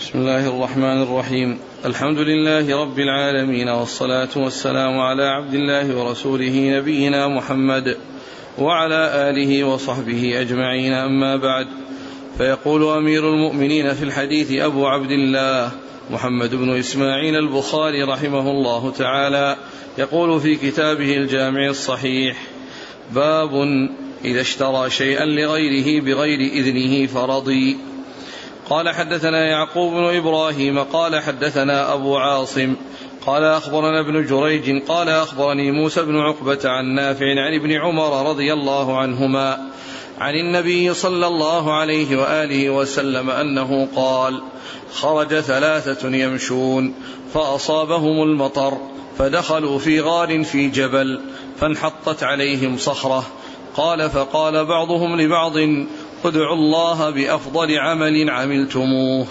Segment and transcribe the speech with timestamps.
[0.00, 7.28] بسم الله الرحمن الرحيم الحمد لله رب العالمين والصلاة والسلام على عبد الله ورسوله نبينا
[7.28, 7.96] محمد
[8.58, 11.66] وعلى آله وصحبه أجمعين أما بعد
[12.38, 15.70] فيقول أمير المؤمنين في الحديث أبو عبد الله
[16.10, 19.56] محمد بن إسماعيل البخاري رحمه الله تعالى
[19.98, 22.36] يقول في كتابه الجامع الصحيح
[23.14, 23.50] باب
[24.24, 27.76] إذا اشترى شيئا لغيره بغير إذنه فرضي
[28.70, 32.76] قال حدثنا يعقوب بن إبراهيم قال حدثنا أبو عاصم
[33.26, 38.52] قال أخبرنا ابن جريج قال أخبرني موسى بن عقبة عن نافع عن ابن عمر رضي
[38.52, 39.70] الله عنهما
[40.18, 44.42] عن النبي صلى الله عليه وآله وسلم أنه قال
[44.92, 46.94] خرج ثلاثة يمشون
[47.34, 48.78] فأصابهم المطر
[49.18, 51.20] فدخلوا في غار في جبل
[51.60, 53.26] فانحطت عليهم صخرة
[53.76, 55.56] قال فقال بعضهم لبعض
[56.26, 59.26] ادعوا الله بأفضل عمل عملتموه.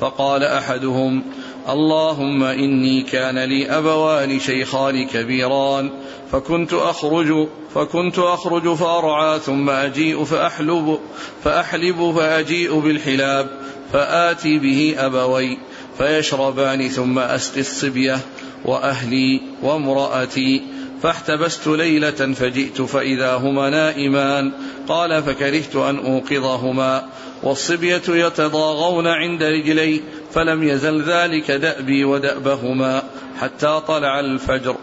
[0.00, 1.22] فقال أحدهم
[1.68, 5.90] اللهم إني كان لي أبوان شيخان كبيران
[6.32, 10.98] فكنت أخرج فكنت أخرج فأرعى ثم أجيء فأحلب
[11.44, 13.50] فأحلب فأجيء بالحلاب
[13.92, 15.58] فآتي به أبوي
[15.98, 18.18] فيشربان ثم أسقي الصبية
[18.64, 20.62] وأهلي وامرأتي
[21.04, 24.52] فاحتبست ليلة فجئت فإذا هما نائمان.
[24.88, 27.04] قال فكرهت أن أوقظهما.
[27.42, 30.00] والصبية يتضاغون عند رجلي
[30.32, 33.02] فلم يزل ذلك دأبي ودأبهما
[33.40, 34.76] حتى طلع الفجر.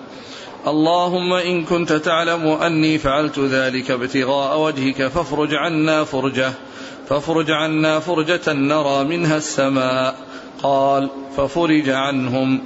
[0.67, 6.52] اللهم إن كنت تعلم أني فعلت ذلك ابتغاء وجهك فافرج عنا فرجة
[7.09, 10.16] فافرج عنا فرجة نرى منها السماء.
[10.64, 12.61] قال ففرج عنهم.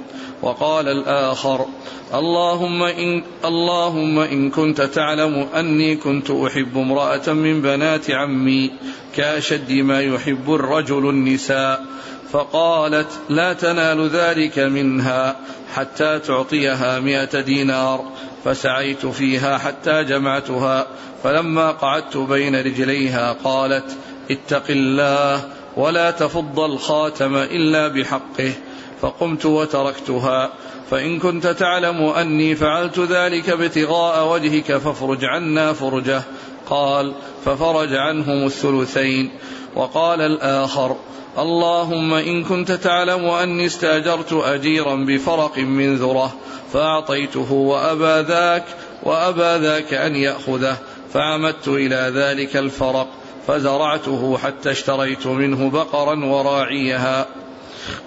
[0.46, 1.66] وقال الآخر
[2.14, 8.70] اللهم إن, اللهم إن كنت تعلم أني كنت أحب امرأة من بنات عمي
[9.16, 11.84] كأشد ما يحب الرجل النساء.
[12.32, 15.36] فقالت لا تنال ذلك منها
[15.74, 18.04] حتى تعطيها مئة دينار.
[18.44, 20.86] فسعيت فيها حتى جمعتها.
[21.24, 23.96] فلما قعدت بين رجليها قالت
[24.30, 25.44] اتق الله
[25.76, 28.52] ولا تفض الخاتم إلا بحقه.
[29.00, 30.50] فقمت وتركتها.
[30.90, 36.22] فإن كنت تعلم أني فعلت ذلك ابتغاء وجهك فافرج عنا فرجه.
[36.70, 37.12] قال
[37.44, 39.30] ففرج عنهم الثلثين.
[39.76, 40.96] وقال الآخر
[41.38, 46.34] اللهم إن كنت تعلم أني استأجرت أجيرا بفرق من ذرة
[46.72, 48.64] فأعطيته وأبى ذاك
[49.02, 50.76] وأبى ذاك أن يأخذه.
[51.12, 53.08] فعمدت إلى ذلك الفرق
[53.46, 57.26] فزرعته حتى اشتريت منه بقرا وراعيها.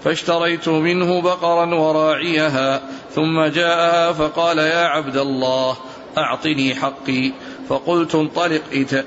[0.03, 2.81] فاشتريت منه بقرا وراعيها
[3.16, 5.78] ثم جاءها فقال يا عبد الله
[6.17, 7.31] أعطني حقي.
[7.69, 8.62] فقلت انطلق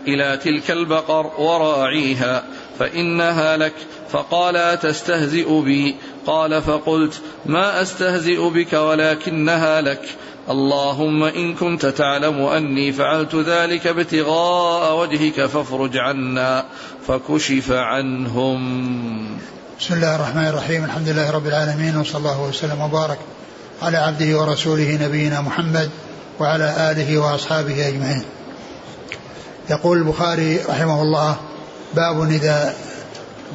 [0.09, 2.45] إلى تلك البقر وراعيها
[2.79, 3.75] فإنها لك.
[4.11, 5.97] فقال أتستهزئ بي؟
[6.27, 10.03] قال فقلت ما أستهزئ بك ولكنها لك.
[10.51, 16.65] اللهم إن كنت تعلم أني فعلت ذلك ابتغاء وجهك فافرج عنا.
[17.07, 18.63] فكشف عنهم.
[19.81, 20.85] بسم الله الرحمن الرحيم.
[20.85, 23.19] الحمد لله رب العالمين وصلى الله وسلم وبارك
[23.83, 25.91] على عبده ورسوله نبينا محمد
[26.41, 28.23] وعلى آله وأصحابه أجمعين.
[29.71, 31.37] يقول البخاري رحمه الله
[31.95, 32.75] باب إذا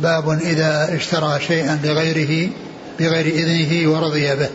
[0.01, 2.50] باب إذا اشترى شيئا لغيره
[3.00, 4.50] بغير إذنه ورضي به.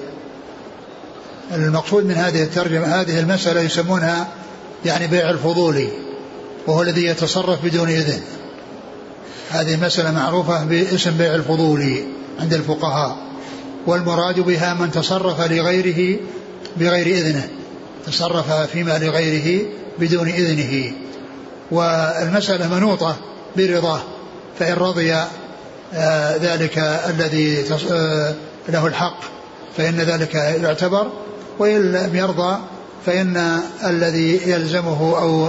[1.55, 4.29] المقصود من هذه الترجمة هذه المسألة يسمونها
[4.85, 5.89] يعني بيع الفضولي
[6.67, 8.23] وهو الذي يتصرف بدون إذن.
[9.53, 12.05] هذه مسألة معروفة باسم بيع الفضولي
[12.41, 13.17] عند الفقهاء
[13.87, 16.21] والمراد بها من تصرف لغيره
[16.77, 17.49] بغير إذنه
[18.07, 19.67] تصرف فيما لغيره
[19.99, 20.93] بدون إذنه.
[21.71, 23.17] والمسألة منوطة
[23.57, 24.01] برضاه
[24.59, 25.15] فإن رضي
[25.95, 28.35] آه، ذلك الذي آه،
[28.69, 29.21] له الحق
[29.77, 31.11] فإن ذلك يعتبر
[31.59, 32.59] وإن لم يرضى
[33.07, 35.49] فإن الذي يلزمه أو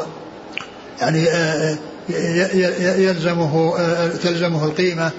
[1.01, 1.77] يعني آه،
[2.09, 3.77] يلزمه
[4.23, 5.11] تلزمه القيمة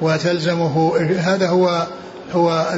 [0.00, 1.86] وتلزمه هذا هو
[2.34, 2.74] هو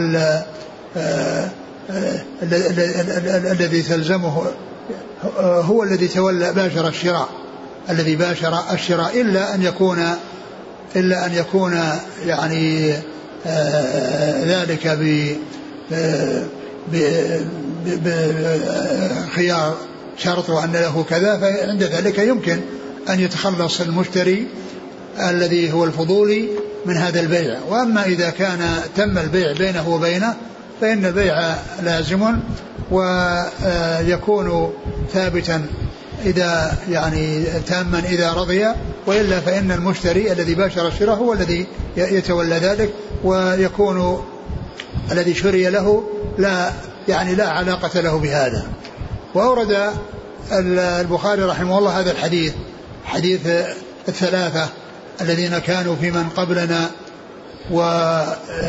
[3.53, 4.43] الذي تلزمه
[5.41, 7.29] هو الذي تولى باشر الشراء
[7.91, 10.07] الذي باشر الشراء إلا أن يكون
[10.97, 11.81] إلا أن يكون
[12.27, 12.95] يعني
[14.45, 15.37] ذلك ب
[17.87, 19.77] بخيار
[20.17, 22.61] شرط أن له كذا فعند ذلك يمكن
[23.11, 24.47] أن يتخلص المشتري
[25.31, 26.49] الذي هو الفضولي
[26.87, 27.59] من هذا البيع.
[27.69, 28.61] وأما إذا كان
[28.97, 30.37] تم البيع بينه وبينه
[30.81, 32.39] فإن البيع لازم
[32.91, 34.73] ويكون
[35.13, 35.67] ثابتا
[36.25, 38.67] إذا يعني تاما إذا رضي
[39.07, 41.67] وإلا فإن المشتري الذي باشر الشراء هو الذي
[41.97, 42.91] يتولى ذلك
[43.25, 44.25] ويكون
[45.13, 46.05] الذي شري له
[46.39, 46.71] لا
[47.09, 48.67] يعني لا علاقة له بهذا.
[49.35, 49.91] وأورد
[50.53, 52.53] البخاري رحمه الله هذا الحديث.
[53.05, 53.47] حديث
[54.09, 54.69] الثلاثة
[55.21, 56.91] الذين كانوا في من قبلنا
[57.71, 58.67] وكانوا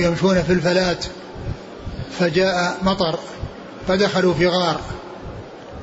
[0.00, 1.04] يمشون في الفلات
[2.18, 3.18] فجاء مطر
[3.88, 4.80] فدخلوا في غار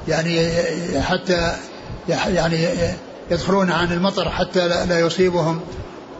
[0.07, 0.49] يعني
[1.01, 1.55] حتى
[2.09, 2.67] يعني
[3.31, 5.61] يدخلون عن المطر حتى لا يصيبهم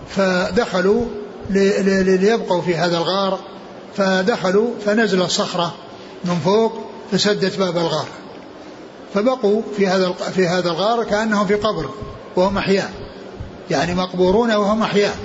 [0.10, 1.06] فدخلوا
[1.50, 3.40] ليبقوا في هذا الغار
[3.98, 5.74] فدخلوا فنزل الصخرة
[6.26, 6.74] من فوق
[7.12, 8.08] فسدت باب الغار.
[9.14, 11.90] فبقوا في هذا في هذا الغار كأنهم في قبر
[12.36, 12.92] وهم أحياء.
[13.72, 15.16] يعني مقبورون وهم أحياء.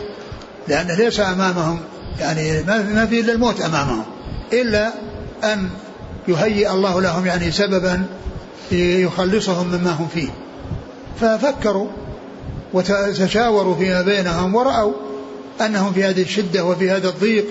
[0.69, 1.81] لأن ليس أمامهم
[2.21, 4.05] يعني ما في إلا الموت أمامهم.
[4.53, 4.93] إلا
[5.45, 5.69] أن
[6.29, 8.07] يهيئ الله لهم يعني سببا
[8.73, 10.29] يخلصهم مما هم فيه.
[11.21, 11.89] ففكروا
[12.73, 14.93] وتشاوروا فيما بينهم ورأوا
[15.61, 17.45] أنهم في هذه الشدة وفي هذا الضيق.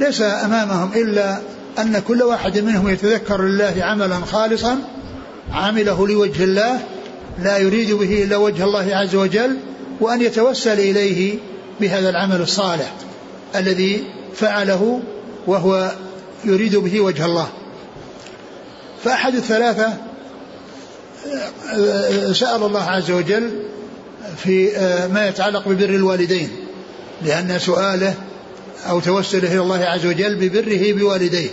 [0.00, 1.38] ليس أمامهم إلا
[1.78, 4.78] أن كل واحد منهم يتذكر لله عملا خالصا
[5.52, 6.80] عمله لوجه الله
[7.38, 9.56] لا يريد به إلا وجه الله عز وجل
[10.00, 11.38] وأن يتوسل إليه
[11.80, 12.94] بهذا العمل الصالح
[13.56, 14.04] الذي
[14.34, 15.00] فعله
[15.46, 15.92] وهو
[16.44, 17.48] يريد به وجه الله.
[19.04, 19.92] فأحد الثلاثة
[22.32, 23.50] سأل الله عز وجل
[24.36, 24.70] في
[25.12, 26.50] ما يتعلق ببر الوالدين
[27.22, 28.14] لأن سؤاله
[28.88, 31.50] أو توسله إلى الله عز وجل ببره بوالديه.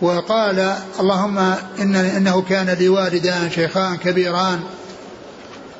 [0.00, 1.38] وقال اللهم
[1.80, 4.60] إن إنه كان لي والدان شيخان كبيران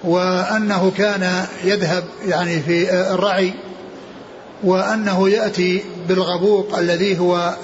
[0.04, 3.54] وأنه كان يذهب يعني في الرعي
[4.64, 7.56] وأنه يأتي بالغبوق الذي هو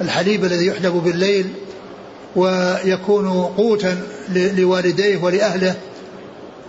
[0.00, 1.46] الحليب الذي يحلب بالليل
[2.36, 4.02] ويكون قوتا
[4.34, 5.74] لوالديه ولأهله.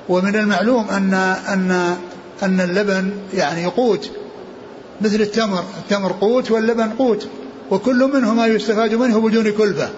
[0.10, 1.14] ومن المعلوم أن
[1.48, 1.98] أن
[2.44, 4.10] أن اللبن يعني قوت
[5.02, 7.28] مثل التمر التمر قوت واللبن قوت.
[7.72, 9.90] وكل منهما يستفاد منه بدون كلفة.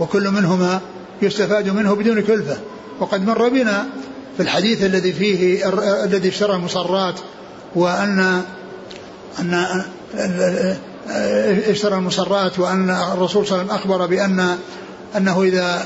[0.00, 0.80] وكل منهما
[1.22, 2.56] يستفاد منه بدون كلفة.
[3.00, 3.86] وقد مر بنا
[4.36, 5.68] في الحديث الذي فيه
[6.04, 7.14] الذي اشترى المصرات
[7.74, 8.42] وأن
[9.38, 9.66] أن
[11.68, 14.58] اشترى المصرات وأن الرسول صلى الله عليه وسلم أخبر بأن
[15.16, 15.84] أنه إذا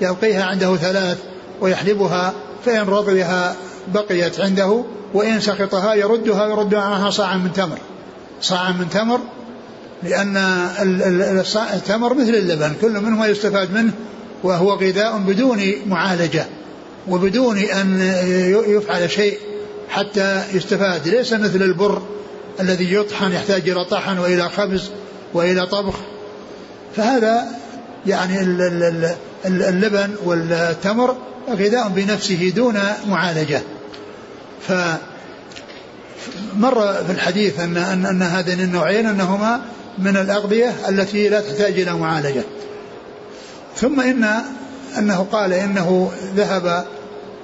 [0.00, 1.18] يلقيها عنده ثلاث
[1.60, 2.32] ويحلبها
[2.64, 3.56] فإن رضيها
[3.94, 4.84] بقيت عنده
[5.14, 7.78] وإن سقطها يردها ويرد معها صاعا من تمر.
[8.42, 9.20] صاعا من تمر
[10.02, 10.36] لأن
[11.74, 13.92] التمر مثل اللبن كل منهما يستفاد منه
[14.42, 16.46] وهو غذاء بدون معالجة
[17.08, 18.00] وبدون أن
[18.66, 19.38] يفعل شيء
[19.88, 21.08] حتى يستفاد.
[21.08, 22.02] ليس مثل البر
[22.60, 24.90] الذي يطحن يحتاج إلى طحن وإلى خبز
[25.34, 25.94] وإلى طبخ.
[26.96, 27.44] فهذا
[28.06, 28.40] يعني
[29.44, 31.16] اللبن والتمر
[31.50, 32.78] غذاء بنفسه دون
[33.08, 33.62] معالجة.
[34.68, 34.72] ف
[36.56, 39.60] مر في الحديث أن أن, أن هذين النوعين أنهما
[39.98, 42.42] من الأغذية التي لا تحتاج إلى معالجة.
[43.76, 44.26] ثم إن
[44.98, 46.84] أنه قال إنه ذهب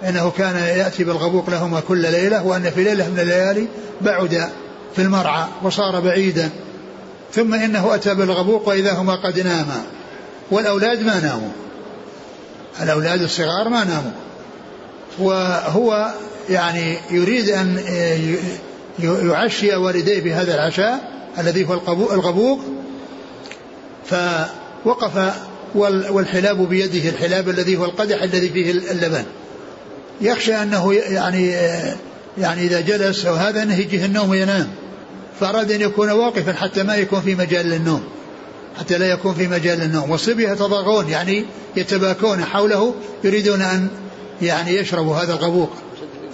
[0.09, 3.67] إنه كان يأتي بالغبوق لهما كل ليلة وأن في ليلة من الليالي
[4.01, 4.49] بعد
[4.97, 6.51] في المرعى وصار بعيدا.
[7.33, 9.83] ثم إنه أتى بالغبوق وإذا هما قد ناما.
[10.51, 11.51] والأولاد ما ناموا.
[12.83, 14.13] الأولاد الصغار ما ناموا.
[15.19, 16.13] وهو
[16.51, 17.79] يعني يريد أن
[19.03, 21.75] يعشي والديه بهذا العشاء الذي هو
[22.15, 22.61] الغبوق.
[24.05, 25.35] فوقف
[25.75, 29.25] والحلاب بيده الحلاب الذي هو القدح الذي فيه اللبن.
[30.21, 31.55] يخشى أنه يعني
[32.39, 34.69] يعني إذا جلس أو هذا أنه يجيه النوم وينام.
[35.41, 38.03] فأراد أن يكون واقفا حتى ما يكون في مجال للنوم.
[38.79, 41.45] حتى لا يكون في مجال النوم والصبية يتضاغون يعني
[41.77, 43.89] يتباكون حوله يريدون أن
[44.43, 45.71] يعني يشربوا هذا الغبوق.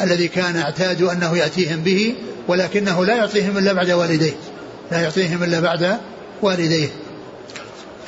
[0.00, 2.14] الذي كان اعتادوا أنه يأتيهم به
[2.48, 4.34] ولكنه لا يعطيهم إلا بعد والديه.
[4.92, 5.98] لا يعطيهم إلا بعد
[6.42, 6.88] والديه.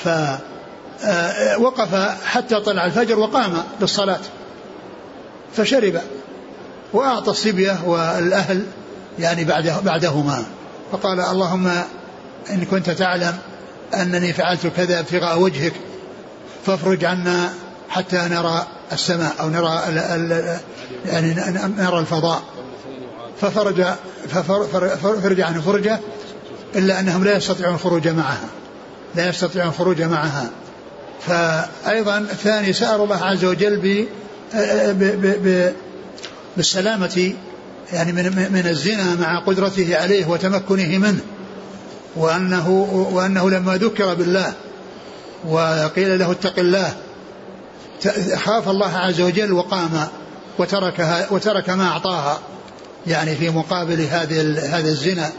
[0.04, 4.20] فوقف آه، حتى طلع الفجر وقام للصلاة
[5.56, 6.00] فشرب
[6.92, 8.62] وأعطى الصبية والأهل
[9.18, 10.44] يعني بعده بعدهما.
[10.92, 11.66] فقال اللهم
[12.50, 13.38] إن كنت تعلم
[13.94, 15.72] أنني فعلت كذا ابتغاء وجهك
[16.66, 17.52] فافرج عنا
[17.88, 20.58] حتى نرى السماء أو نرى ال ال
[21.06, 21.34] يعني
[21.78, 22.42] نرى الفضاء.
[23.40, 23.84] ففرج
[25.02, 26.00] ففرج عنه فرجة
[26.76, 28.48] إلا أنهم لا يستطيعون الخروج معها.
[29.14, 30.50] لا يستطيعون الخروج معها.
[31.26, 34.06] فأيضا الثاني سأل الله عز وجل ب
[36.56, 37.32] بالسلامة
[37.92, 41.20] يعني من من الزنا مع قدرته عليه وتمكنه منه
[42.16, 42.70] وأنه
[43.12, 44.52] وأنه لما ذكر بالله
[45.48, 46.96] وقيل له اتق الله
[48.36, 50.08] خاف الله عز وجل وقام
[50.58, 52.38] وتركها وترك ما أعطاها
[53.06, 54.40] يعني في مقابل هذه
[54.78, 55.32] هذا الزنا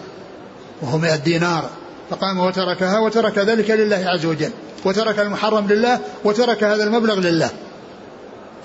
[0.82, 1.70] وهو 100 دينار.
[2.10, 4.52] فقام وتركها وترك ذلك لله عز وجل
[4.86, 7.50] وترك المحرم لله وترك هذا المبلغ لله.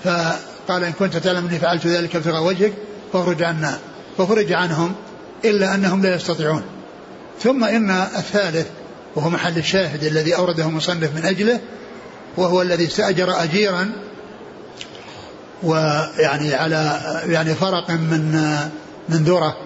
[0.03, 2.73] فقال إن كنت تعلم أني فعلت ذلك ابتغاء وجهك
[3.13, 3.79] فاخرج عنا
[4.17, 4.95] فخرج عنهم
[5.45, 6.63] إلا أنهم لا يستطيعون.
[7.39, 8.67] ثم إن الثالث
[9.15, 11.59] وهو محل الشاهد الذي أورده مصنف من أجله
[12.37, 13.91] وهو الذي استأجر أجيرا
[15.63, 18.31] ويعني على يعني فرق من
[19.09, 19.57] من ذرة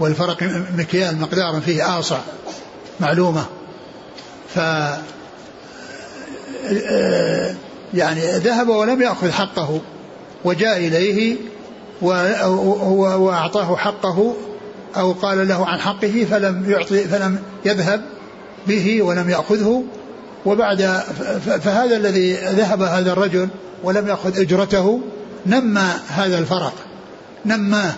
[0.00, 0.42] والفرق
[0.76, 2.18] مكيال مقدار فيه آصع
[3.00, 3.46] معلومة.
[4.54, 4.58] ف
[7.94, 9.80] يعني ذهب ولم يأخذ حقه
[10.44, 11.36] وجاء إليه
[12.02, 14.34] وأعطاه حقه
[14.96, 18.04] أو قال له عن حقه فلم يعطي فلم يذهب
[18.66, 19.84] به ولم يأخذه.
[20.46, 20.82] وبعد
[21.62, 23.48] فهذا الذي ذهب هذا الرجل
[23.82, 25.00] ولم يأخذ أجرته
[25.46, 26.72] نمى هذا الفرق.
[27.46, 27.94] نماه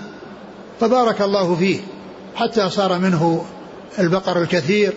[0.80, 1.80] فبارك الله فيه.
[2.34, 3.44] حتى صار منه
[3.98, 4.92] البقر الكثير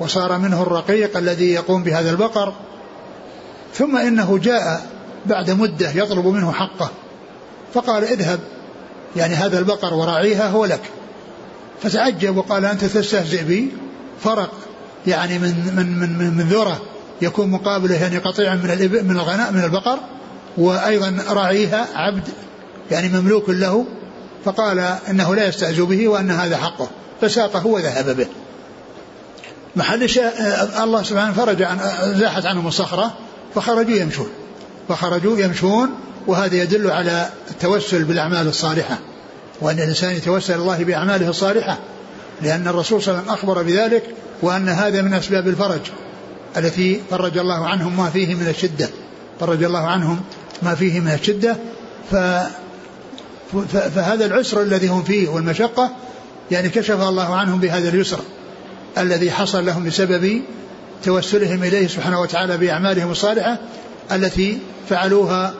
[0.00, 2.52] وصار منه الرقيق الذي يقوم بهذا البقر.
[3.74, 4.86] ثم إنه جاء
[5.26, 6.90] بعد مدة يطلب منه حقه.
[7.74, 8.40] فقال اذهب
[9.16, 10.82] يعني هذا البقر وراعيها هو لك.
[11.82, 13.68] فتعجب وقال أنت تستهزئ بي.
[14.20, 14.50] فرق
[15.06, 16.82] يعني من من من من, من ذرة
[17.22, 19.98] يكون مقابله يعني قطيع من من الغناء من البقر
[20.56, 22.28] وأيضا راعيها عبد
[22.90, 23.86] يعني مملوك له
[24.44, 24.78] فقال
[25.10, 26.88] إنه لا يستهزئ به وأن هذا حقه
[27.20, 28.26] فساقه وذهب به.
[29.76, 30.08] محل
[30.82, 31.78] الله سبحانه فرج عن
[32.14, 33.14] زاحت عنهم الصخرة
[33.54, 34.28] فخرجوا يمشون
[34.88, 35.90] فخرجوا يمشون
[36.26, 38.98] وهذا يدل على التوسل بالأعمال الصالحة
[39.60, 41.78] وأن الإنسان يتوسل الله بأعماله الصالحة
[42.42, 44.02] لأن الرسول صلى الله عليه وسلم أخبر بذلك
[44.42, 45.80] وأن هذا من أسباب الفرج
[46.56, 48.88] التي فرج الله عنهم ما فيه من الشدة.
[49.40, 50.20] فرج الله عنهم
[50.62, 51.56] ما فيه من الشدة.
[52.10, 52.16] ف
[53.72, 55.90] فهذا العسر الذي هم فيه والمشقة
[56.50, 58.18] يعني كشف الله عنهم بهذا اليسر
[58.98, 60.42] الذي حصل لهم بسبب
[61.04, 63.58] توسلهم إليه سبحانه وتعالى بأعمالهم الصالحة
[64.12, 65.54] التي فعلوها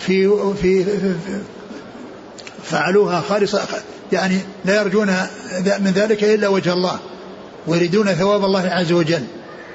[0.00, 0.30] في
[0.62, 1.14] في, في
[2.64, 3.62] فعلوها خالصة
[4.12, 5.06] يعني لا يرجون
[5.80, 6.98] من ذلك إلا وجه الله.
[7.68, 9.22] ويريدون ثواب الله عز وجل.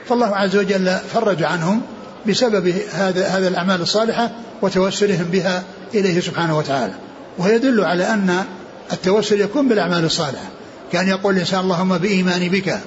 [0.09, 1.81] فالله عز وجل فرج عنهم
[2.27, 4.31] بسبب هذا هذا الأعمال الصالحة
[4.61, 6.93] وتوسلهم بها إليه سبحانه وتعالى.
[7.37, 8.43] ويدل على أن
[8.93, 10.49] التوسل يكون بالأعمال الصالحة.
[10.91, 12.79] كان يقول الإنسان اللهم بإيماني بك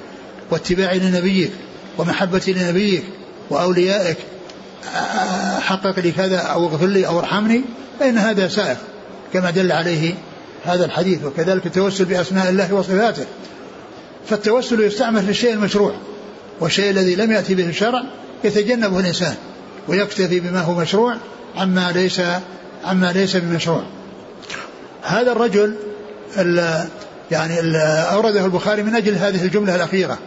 [0.50, 1.50] واتباعي لنبيك
[1.98, 3.04] ومحبتي لنبيك
[3.50, 4.16] وأوليائك
[5.60, 7.64] حقق لي كذا أو اغفر لي أو ارحمني
[8.00, 8.76] فإن هذا سائغ.
[9.32, 10.14] كما دل عليه
[10.64, 13.24] هذا الحديث وكذلك التوسل بأسماء الله وصفاته.
[14.28, 15.92] فالتوسل يستعمل في الشيء المشروع
[16.60, 18.02] والشيء الذي لم يأتي به الشرع
[18.44, 19.34] يتجنبه الإنسان
[19.88, 21.16] ويكتفي بما هو مشروع
[21.56, 22.20] عما ليس
[22.84, 23.82] عما ليس بمشروع.
[25.02, 25.74] هذا الرجل
[27.30, 27.60] يعني
[28.12, 30.18] أورده البخاري من أجل هذه الجملة الأخيرة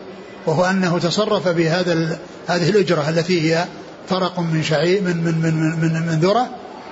[0.46, 3.66] وهو أنه تصرف بهذا هذه الأجرة التي هي
[4.10, 6.50] فرق من شعير من من من من, من, ذرة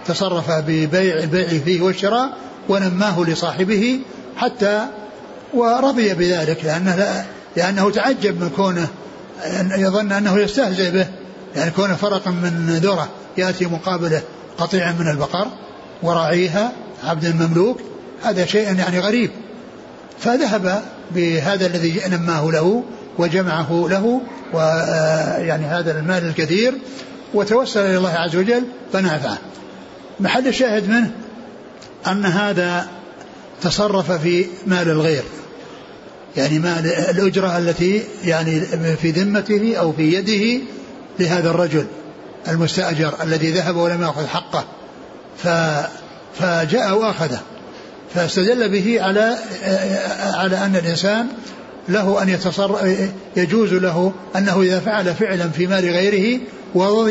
[0.08, 2.30] تصرف ببيع البيع فيه والشراء
[2.70, 4.00] ونماه لصاحبه
[4.38, 4.88] حتى
[5.54, 7.25] ورضي بذلك لأنه
[7.56, 8.88] لأنه تعجب من كونه
[9.77, 11.08] يظن أنه يستهزئ به
[11.56, 14.22] يعني كونه فرق من ذرة يأتي مقابله
[14.58, 15.48] قطيع من البقر
[16.04, 16.72] وراعيها
[17.04, 17.82] عبد المملوك
[18.24, 19.32] هذا شيء يعني غريب
[20.20, 22.84] فذهب بهذا الذي نماه له
[23.18, 24.22] وجمعه له
[24.54, 26.74] ويعني هذا المال الكثير
[27.34, 28.63] وتوسل إلى الله عز وجل
[28.94, 29.38] فنافعه.
[30.20, 31.12] محل الشاهد منه
[32.08, 32.88] أن هذا
[33.62, 35.24] تصرف في مال الغير.
[36.38, 38.62] يعني مال الأجرة التي يعني
[39.01, 40.63] في ذمته أو في يده
[41.20, 41.86] لهذا الرجل
[42.48, 44.65] المستأجر الذي ذهب ولم يأخذ حقه.
[45.38, 45.48] ف
[46.39, 47.39] فجاء وأخذه
[48.15, 49.38] فاستدل به على
[50.34, 51.27] على أن الإنسان
[51.89, 56.39] له أن يتصرف يجوز له أنه إذا فعل فعلا في مال غيره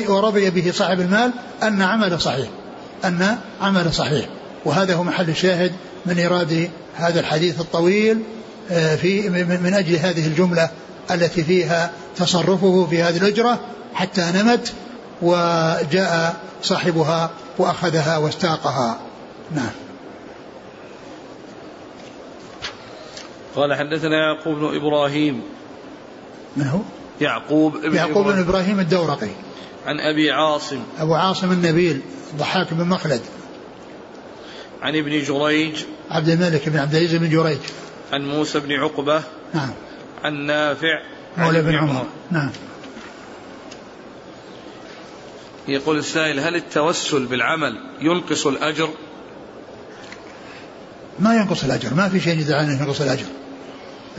[0.08, 1.30] ورضي به صاحب المال
[1.62, 2.48] أن عمل صحيح
[3.04, 4.28] أن عمل صحيح
[4.64, 5.72] وهذا هو محل الشاهد
[6.06, 8.18] من إيراد هذا الحديث الطويل
[8.68, 9.28] في
[9.62, 10.70] من أجل هذه الجملة
[11.10, 13.60] التي فيها تصرفه في هذه الأجرة
[13.94, 14.72] حتى نمت
[15.22, 18.98] وجاء صاحبها وأخذها واستاقها.
[19.54, 19.70] نعم.
[23.56, 25.42] قال حدثنا يعقوب بن إبراهيم.
[26.56, 26.80] من هو؟
[27.20, 29.30] يعقوب بن يعقوب بن إبراهيم الدورقي.
[29.86, 30.82] عن أبي عاصم.
[30.98, 32.00] أبو عاصم النبيل
[32.38, 33.20] ضحاك بن مخلد.
[34.82, 35.84] عن ابن جريج.
[36.10, 37.58] عبد الملك بن عبد العزيز بن جريج.
[38.12, 39.22] عن موسى بن عقبة
[39.54, 39.70] نعم.
[40.24, 41.02] عن نافع
[41.38, 42.06] مولى بن عمر.
[42.30, 42.50] نعم.
[45.68, 48.88] يقول السائل هل التوسل بالعمل ينقص الأجر؟
[51.18, 51.94] ما ينقص الأجر.
[51.94, 53.26] ما في شيء يدل على أنه ينقص الأجر.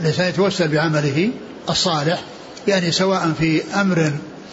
[0.00, 1.30] الإنسان يتوسل بعمله
[1.70, 2.22] الصالح
[2.68, 4.12] يعني سواء في أمر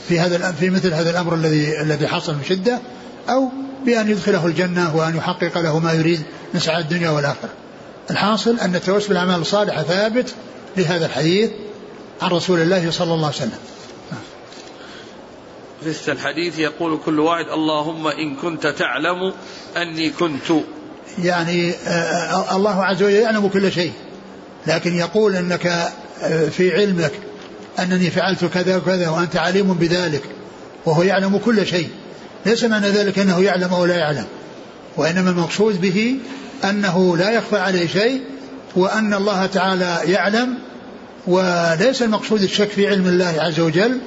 [0.10, 2.80] في هذا في مثل هذا الأمر الذي الذي حصل من شدة
[3.30, 3.50] أو
[3.86, 6.22] بأن يدخله الجنة وأن يحقق له ما يريد
[6.54, 7.50] من سعادة الدنيا والآخرة.
[8.12, 10.36] الحاصل أن التوسل بالأعمال الصالحة ثابت
[10.78, 11.50] لهذا الحديث
[12.22, 13.60] عن رسول الله صلى الله عليه وسلم.
[15.94, 19.34] في الحديث يقول كل واحد اللهم إن كنت تعلم
[19.78, 20.52] أني كنت.
[21.24, 23.92] يعني آه، آه، الله عز وجل يعلم كل شيء
[24.68, 25.66] لكن يقول أنك
[26.22, 27.12] آه، في علمك
[27.80, 30.24] أنني فعلت كذا وكذا وأنت عليم بذلك
[30.86, 31.90] وهو يعلم كل شيء
[32.46, 34.26] ليس معنى ذلك أنه يعلم أو لا يعلم
[34.98, 36.16] وإنما المقصود به
[36.64, 38.22] أنه لا يخفى عليه شيء
[38.76, 40.58] وأن الله تعالى يعلم
[41.28, 43.98] وليس المقصود الشك في علم الله عز وجل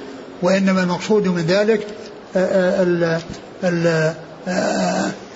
[0.41, 1.87] وإنما المقصود من ذلك
[2.35, 3.19] ال
[3.63, 4.13] ال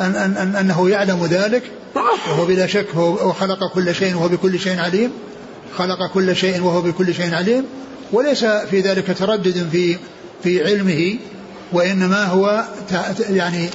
[0.01, 1.63] أن أن أنه يعلم ذلك
[1.95, 5.11] وهو بلا شك هو خلق كل شيء وهو بكل شيء عليم
[5.77, 7.65] خلق كل شيء وهو بكل شيء عليم
[8.11, 9.97] وليس في ذلك تردد في
[10.43, 11.15] في علمه
[11.73, 12.63] وإنما هو
[13.29, 13.69] يعني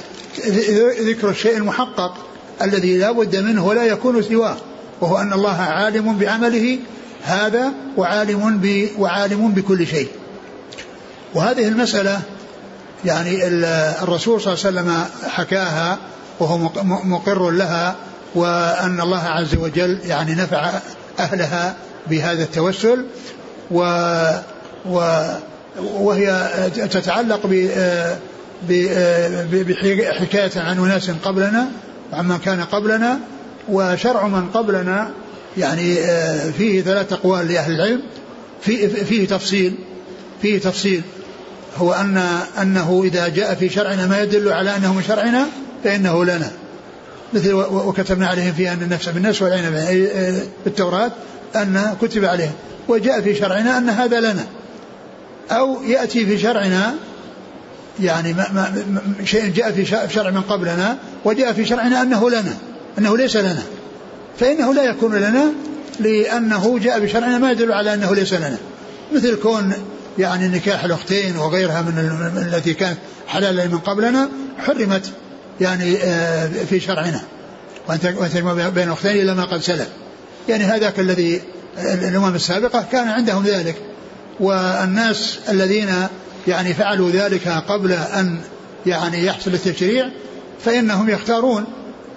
[1.01, 2.17] ذكر الشيء المحقق.
[2.61, 4.57] الذي لا بد منه ولا يكون سواه
[5.01, 6.79] وهو أن الله عالم بعمله
[7.23, 10.07] هذا وعالم ب وعالم بكل شيء.
[11.33, 12.21] وهذه المسألة
[13.05, 13.47] يعني
[14.03, 15.97] الرسول صلى الله عليه وسلم حكاها
[16.39, 16.57] وهو
[17.03, 17.95] مقر لها
[18.35, 20.71] وأن الله عز وجل يعني نفع
[21.19, 21.75] أهلها
[22.07, 23.05] بهذا التوسل
[23.71, 23.81] و,
[24.89, 25.21] و
[25.77, 27.39] وهي تتعلق
[29.51, 31.67] بحكاية عن أناس قبلنا
[32.13, 33.19] وعمن كان قبلنا
[33.69, 35.11] وشرع من قبلنا
[35.57, 35.95] يعني
[36.57, 38.01] فيه ثلاث أقوال لأهل العلم
[38.61, 39.75] فيه, فيه تفصيل
[40.41, 41.01] فيه تفصيل.
[41.77, 42.17] هو أن
[42.61, 45.45] أنه إذا جاء في شرعنا ما يدل على أنه من شرعنا
[45.83, 46.51] فإنه لنا.
[47.33, 49.71] مثل وكتبنا عليهم فيها أن النفس بالنفس والعين
[50.65, 51.11] بالتوراة
[51.55, 52.53] أن كتب عليهم.
[52.87, 54.45] وجاء في شرعنا أن هذا لنا.
[55.51, 56.95] أو يأتي في شرعنا
[57.99, 58.83] يعني ما ما
[59.25, 62.53] شيء جاء في شرع من قبلنا وجاء في شرعنا أنه لنا
[62.97, 63.63] أنه ليس لنا.
[64.39, 65.51] فإنه لا يكون لنا
[65.99, 68.57] لأنه جاء بشرعنا ما يدل على أنه ليس لنا.
[69.15, 69.73] مثل كون
[70.17, 75.11] يعني نكاح الأختين وغيرها من التي كانت حلالا من قبلنا حرمت
[75.61, 77.21] يعني آه، في شرعنا.
[77.87, 77.99] وأن
[78.33, 79.87] تجمع بين الأختين إلا ما قد سلف.
[80.49, 81.41] يعني هذاك الذي
[81.77, 83.75] الأمم السابقة كان عندهم ذلك.
[84.39, 85.89] والناس الذين
[86.47, 88.39] يعني فعلوا ذلك قبل أن
[88.85, 90.09] يعني يحصل التشريع
[90.65, 91.65] فإنهم يختارون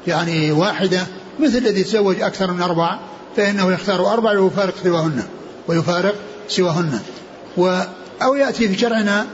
[0.07, 1.07] يعني واحدة
[1.41, 2.99] مثل الذي تزوج أكثر من أربع
[3.37, 5.23] فإنه يختار أربع ويفارق سواهن
[5.69, 6.15] ويفارق
[6.49, 7.01] سواهن.
[7.57, 7.81] و
[8.23, 9.27] أو يأتي في شرعنا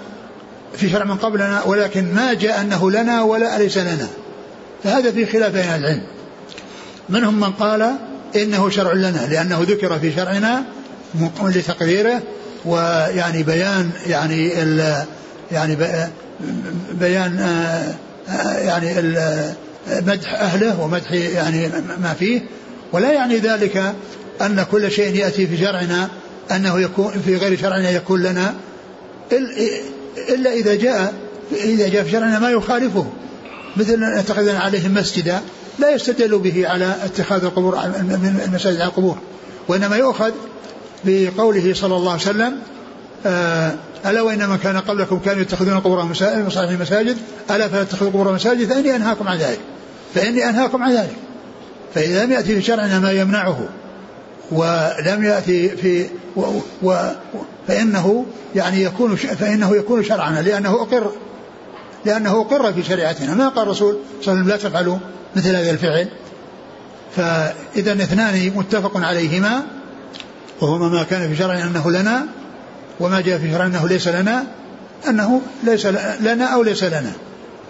[0.77, 4.09] في شرع من قبلنا ولكن ما جاء أنه لنا ولا ليس لنا.
[4.85, 6.03] فهذا في خلاف بين العلم.
[7.09, 7.97] منهم من قال
[8.37, 10.65] إنه شرع لنا لأنه ذكر في شرعنا
[11.43, 12.23] لتقريره
[12.65, 15.05] ويعني بيان يعني ال
[15.53, 15.77] يعني
[16.93, 17.95] بيان آه،
[18.59, 18.95] يعني
[19.89, 21.69] مدح أهله ومدح يعني
[22.01, 22.41] ما فيه
[22.93, 23.95] ولا يعني ذلك
[24.43, 26.09] أن كل شيء يأتي في شرعنا
[26.51, 28.55] أنه يكون في غير شرعنا يكون لنا
[30.29, 31.15] إلا إذا جاء
[31.53, 33.07] إذا جاء في شرعنا ما يخالفه.
[33.77, 35.41] مثل أن اتخذنا عليهم مسجدا
[35.79, 37.81] لا يستدل به على اتخاذ القبور
[38.47, 39.19] المساجد على القبور
[39.69, 40.33] وإنما يؤخذ
[41.05, 42.59] بقوله صلى الله عليه وسلم
[43.27, 43.75] آه،
[44.07, 46.05] ألا وإنما كان قبلكم كانوا يتخذون القبور
[46.47, 47.17] مصالح المساجد
[47.51, 49.61] ألا فلا تتخذوا القبور مساجد فإني أنهاكم عن ذلك.
[50.15, 51.17] فإني أنهاكم عن ذلك.
[51.95, 53.69] فإذا لم يأتي في شرعنا ما يمنعه
[54.51, 56.07] ولم يأتي في
[56.37, 56.43] و
[56.83, 56.97] و
[57.69, 61.13] فإنه يعني يكون فإنه يكون شرعنا لأنه أقر
[62.05, 63.35] لأنه أقر في شريعتنا.
[63.35, 64.99] ما قال الرسول صلى الله عليه وسلم لا تفعلوا
[65.37, 66.09] مثل هذا الفعل.
[67.17, 69.63] فإذا اثنان متفق عليهما
[70.61, 72.27] وهما ما كان في شرعنا أنه لنا
[73.01, 74.45] وما جاء في شرعنا أنه ليس لنا
[75.09, 75.87] أنه ليس
[76.21, 77.13] لنا أو ليس لنا.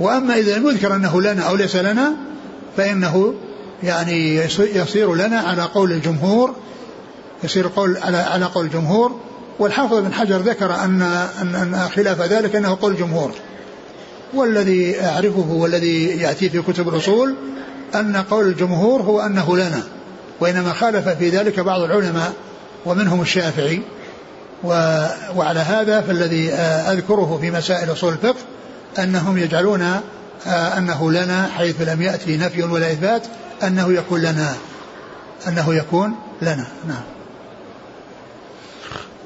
[0.00, 2.12] وأما إذا لم يذكر أنه لنا أو ليس لنا
[2.76, 3.34] فإنه
[3.82, 6.54] يعني يصير لنا على قول الجمهور
[7.44, 9.20] يصير قول على على قول الجمهور.
[9.58, 11.02] والحافظ بن حجر ذكر أن,
[11.42, 13.32] أن خلاف ذلك أنه قول الجمهور
[14.34, 17.34] والذي أعرفه والذي يأتي في كتب الأصول
[17.94, 19.82] أن قول الجمهور هو أنه لنا
[20.40, 22.32] وإنما خالف في ذلك بعض العلماء
[22.86, 23.82] ومنهم الشافعي.
[24.64, 26.50] وعلى هذا فالذي
[26.92, 28.40] أذكره في مسائل أصول الفقه
[28.98, 30.00] أنهم يجعلون
[30.46, 33.26] أنه لنا حيث لم يأتي نفي ولا إثبات
[33.62, 34.54] أنه يكون لنا
[35.48, 36.66] أنه يكون لنا.
[36.88, 37.02] نعم.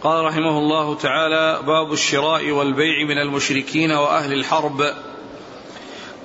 [0.03, 4.83] قال رحمه الله تعالى باب الشراء والبيع من المشركين وأهل الحرب.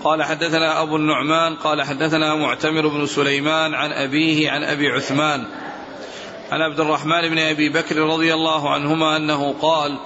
[0.03, 5.47] قال حدثنا أبو النعمان قال حدثنا معتمر بن سليمان عن أبيه عن أبي عثمان.
[6.51, 9.97] عن عبد الرحمن بن أبي بكر رضي الله عنهما أنه قال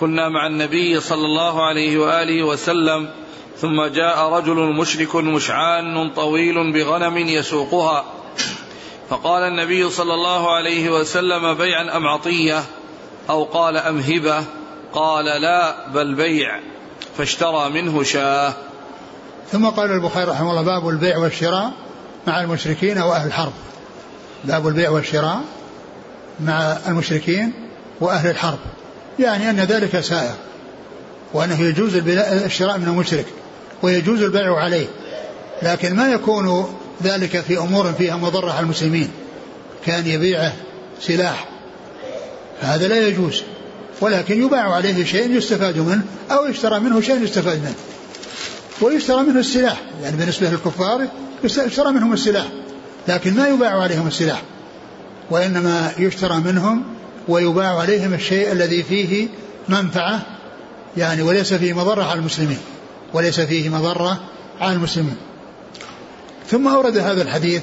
[0.00, 3.10] كنا مع النبي صلى الله عليه وآله وسلم
[3.58, 8.04] ثم جاء رجل مشرك مشعان طويل بغنم يسوقها.
[9.10, 12.62] فقال النبي صلى الله عليه وسلم بيعا أم عطية؟
[13.30, 14.44] أو قال أم هبة؟
[14.92, 16.60] قال لا بل بيع.
[17.18, 18.52] فاشترى منه شاه.
[19.52, 21.72] ثم قال البخاري رحمه الله باب البيع والشراء
[22.26, 23.52] مع المشركين وأهل الحرب.
[24.44, 25.40] باب البيع والشراء
[26.40, 27.52] مع المشركين
[28.00, 28.58] وأهل الحرب.
[29.18, 30.34] يعني أن ذلك سائر
[31.34, 31.96] وأنه يجوز
[32.44, 33.26] الشراء من المشرك
[33.82, 34.86] ويجوز البيع عليه.
[35.62, 39.10] لكن ما يكون ذلك في أمور فيها مضرة على المسلمين
[39.86, 40.52] كان يبيعه
[41.00, 41.48] سلاح.
[42.60, 43.42] فهذا لا يجوز.
[44.00, 47.74] ولكن يباع عليه شيء يستفاد منه أو يشترى منه شيء يستفاد منه.
[48.80, 49.82] ويشترى منه السلاح.
[50.02, 51.06] يعني بالنسبة للكفار
[51.44, 52.46] يشترى منهم السلاح
[53.08, 54.42] لكن ما يباع عليهم السلاح.
[55.30, 56.82] وإنما يشترى منهم
[57.28, 59.28] ويباع عليهم الشيء الذي فيه
[59.68, 60.22] منفعة
[60.96, 62.58] يعني وليس فيه مضرة على المسلمين
[63.12, 64.20] وليس فيه مضرة
[64.60, 65.16] على المسلمين.
[66.46, 67.62] ثم أورد هذا الحديث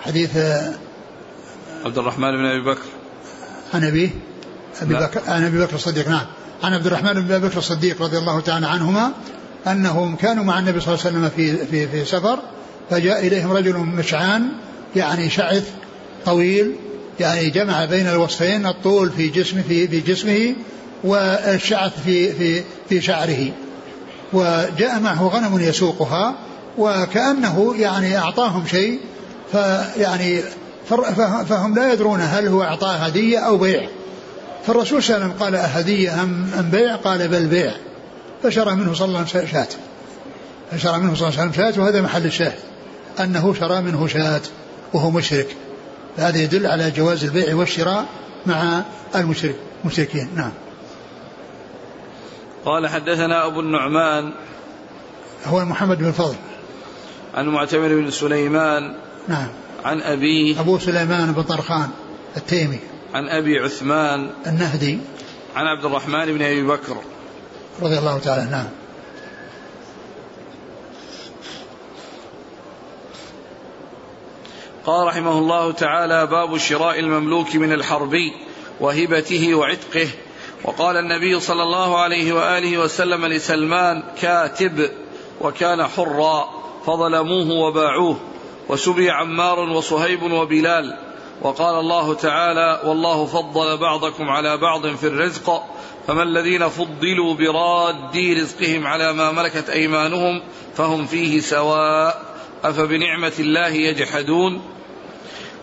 [0.00, 0.36] حديث
[1.84, 2.86] عبد الرحمن بن أبي بكر.
[3.74, 4.10] عن أبيه
[4.82, 6.26] أبي بكر عن أبي بكر الصديق نعم.
[6.62, 9.12] عن عبد الرحمن بن أبي بكر الصديق رضي الله تعالى عنهما
[9.66, 12.38] أنهم كانوا مع النبي صلى الله عليه وسلم في في في سفر
[12.90, 14.48] فجاء إليهم رجل مشعان
[14.96, 15.70] يعني شعث
[16.26, 16.74] طويل
[17.20, 20.54] يعني جمع بين الوصفين الطول في جسمه في في جسمه
[21.04, 23.52] والشعث في في في شعره.
[24.32, 26.34] وجاء معه غنم يسوقها
[26.78, 29.00] وكأنه يعني أعطاهم شيء
[29.52, 30.40] فيعني
[31.48, 33.88] فهم لا يدرون هل هو أعطاه هدية أو بيع.
[34.66, 37.72] فالرسول صلى الله عليه وسلم قال أهدية أم بيع؟ قال بل بيع.
[38.42, 39.68] فشرى منه صلى الله عليه وسلم شاة.
[40.72, 42.58] فشرى منه صلى الله عليه وسلم شاة وهذا محل الشاهد
[43.20, 44.40] أنه شرى منه شاة
[44.92, 45.56] وهو مشرك.
[46.18, 48.06] هذا يدل على جواز البيع والشراء
[48.46, 48.82] مع
[49.14, 50.28] المشرك المشركين.
[50.34, 50.52] نعم.
[52.64, 54.32] قال حدثنا أبو النعمان.
[55.46, 56.36] هو محمد بن فضل.
[57.34, 58.94] عن معتمر بن سليمان.
[59.28, 59.48] نعم.
[59.84, 60.60] عن أبيه.
[60.60, 61.88] أبو سليمان بن طرخان
[62.36, 62.78] التيمي.
[63.14, 64.30] عن أبي عثمان.
[64.46, 64.98] النهدي.
[65.56, 66.96] عن عبد الرحمن بن أبي بكر.
[67.82, 68.68] رضي الله تعالى نعم.
[74.88, 78.32] قال رحمه الله تعالى باب شراء المملوك من الحربي
[78.80, 80.08] وهبته وعتقه.
[80.64, 84.90] وقال النبي صلى الله عليه وآله وسلم لسلمان كاتب
[85.40, 86.48] وكان حرا
[86.86, 88.16] فظلموه وباعوه
[88.68, 90.96] وسبي عمار وصهيب وبلال.
[91.42, 95.62] وقال الله تعالى والله فضل بعضكم على بعض في الرزق
[96.06, 100.42] فما الذين فضلوا براد رزقهم على ما ملكت أيمانهم
[100.74, 102.22] فهم فيه سواء.
[102.64, 104.77] أفبنعمة الله يجحدون؟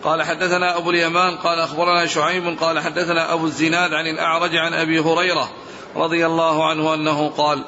[0.06, 5.00] قال حدثنا أبو اليمان قال أخبرنا شعيب قال حدثنا أبو الزناد عن الأعرج عن أبي
[5.00, 5.50] هريرة
[5.96, 7.64] رضي الله عنه أنه قال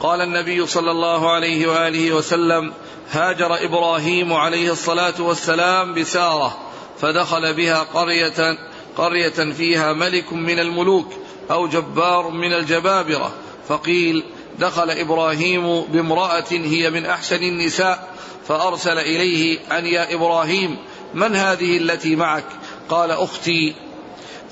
[0.00, 2.72] قال النبي صلى الله عليه وآله وسلم
[3.10, 6.58] هاجر إبراهيم عليه الصلاة والسلام بسارة
[7.00, 8.58] فدخل بها قرية
[8.96, 11.12] قرية فيها ملك من الملوك
[11.50, 13.32] أو جبار من الجبابرة
[13.68, 14.24] فقيل
[14.58, 18.14] دخل إبراهيم بامرأة هي من أحسن النساء
[18.48, 20.78] فأرسل إليه أن يا إبراهيم
[21.14, 22.44] من هذه التي معك؟
[22.88, 23.74] قال أختي.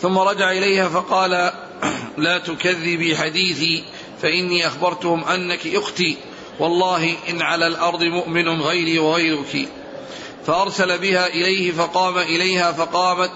[0.00, 1.52] ثم رجع إليها فقال
[2.18, 3.84] لا تكذبي حديثي
[4.22, 6.16] فإني أخبرتهم أنك أختي.
[6.58, 9.68] والله إن على الأرض مؤمن غيري وغيرك.
[10.46, 13.32] فأرسل بها إليه فقام إليها فقامت.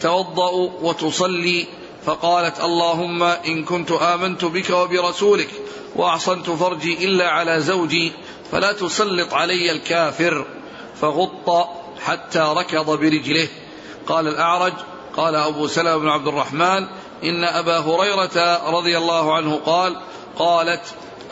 [0.00, 0.50] توضأ
[0.82, 1.66] وتصلي
[2.06, 5.48] فقالت اللهم إن كنت آمنت بك وبرسولك
[5.96, 8.12] وأحصنت فرجي إلا على زوجي
[8.52, 10.46] فلا تسلط علي الكافر.
[11.00, 11.68] فغط
[12.00, 13.48] حتى ركض برجله.
[14.06, 14.72] قال الأعرج
[15.16, 16.86] قال أبو سلمة بن عبد الرحمن
[17.24, 19.96] إن أبا هريرة رضي الله عنه قال
[20.38, 20.82] قالت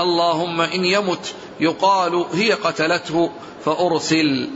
[0.00, 3.30] اللهم إن يمت يقال هي قتلته
[3.64, 4.48] فأرسل.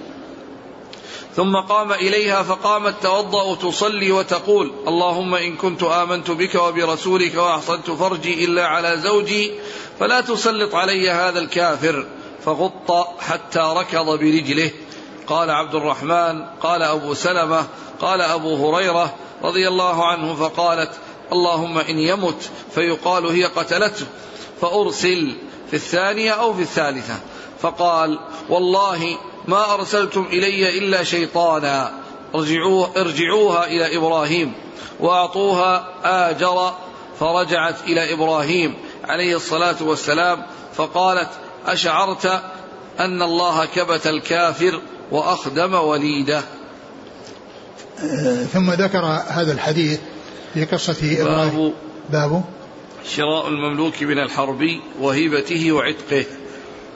[1.36, 8.44] ثم قام إليها فقامت توضأ تصلي وتقول اللهم إن كنت آمنت بك وبرسولك وأحصنت فرجي
[8.44, 9.52] إلا على زوجي
[10.00, 12.06] فلا تسلط علي هذا الكافر.
[12.44, 14.70] فغط حتى ركض برجله.
[15.28, 17.66] قال عبد الرحمن قال أبو سلمة
[18.00, 20.90] قال أبو هريرة رضي الله عنه فقالت
[21.32, 24.06] اللهم إن يمت فيقال هي قتلته
[24.60, 25.36] فأرسل
[25.70, 27.14] في الثانية أو في الثالثة.
[27.60, 31.92] فقال والله ما أرسلتم إلي إلا شيطانا
[32.34, 34.52] ارجعوها, ارجعوها إلى إبراهيم
[35.00, 36.72] وأعطوها آجر
[37.20, 41.28] فرجعت إلى إبراهيم عليه الصلاة والسلام فقالت
[41.66, 42.42] أشعرت
[43.00, 46.42] أن الله كبت الكافر؟ وأخدم وليده.
[48.00, 49.98] آه، ثم ذكر هذا الحديث
[50.54, 51.72] في قصة إبراهيم.
[52.12, 52.44] باب
[53.04, 56.24] شراء المملوك من الحربي وهبته وعتقه.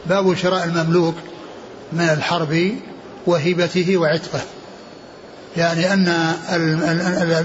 [0.07, 1.15] باب شراء المملوك
[1.93, 2.73] من الحرب
[3.27, 4.41] وهبته وعتقه.
[5.57, 6.09] يعني أن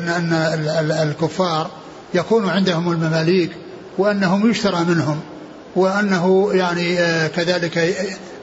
[0.10, 1.70] أن الكفار
[2.14, 3.52] يكون عندهم المماليك
[3.98, 5.20] وأنهم يشترى منهم
[5.76, 7.78] وأنه يعني آه، كذلك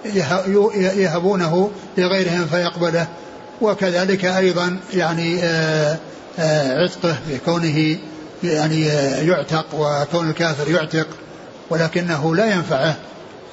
[0.05, 3.07] يهبونه لغيرهم فيقبله.
[3.61, 5.99] وكذلك أيضا يعني آه،
[6.39, 7.97] آه، عتقه بكونه
[8.43, 8.87] يعني
[9.27, 11.07] يعتق وكون الكافر يعتق
[11.71, 12.97] ولكنه لا ينفعه.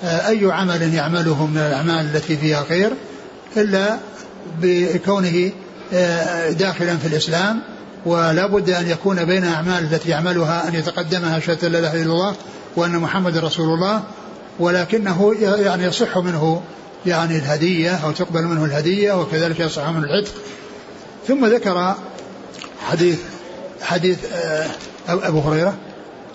[0.04, 2.92] أي عمل يعمله من الأعمال التي فيها خير
[3.58, 3.98] إلا
[4.62, 5.52] بكونه
[6.52, 7.62] داخلا في الإسلام
[8.06, 12.36] ولا بد أن يكون بين أعمال التي يعملها أن يتقدمها شهادة لا إله إلا الله
[12.76, 14.04] وأن محمد رسول الله
[14.60, 16.62] ولكنه يعني يصح منه
[17.06, 20.34] يعني الهدية أو تقبل منه الهدية وكذلك يصح منه العتق.
[21.28, 21.96] ثم ذكر
[22.88, 23.20] حديث
[23.82, 24.68] حديث آه،
[25.10, 25.78] أبو هريرة.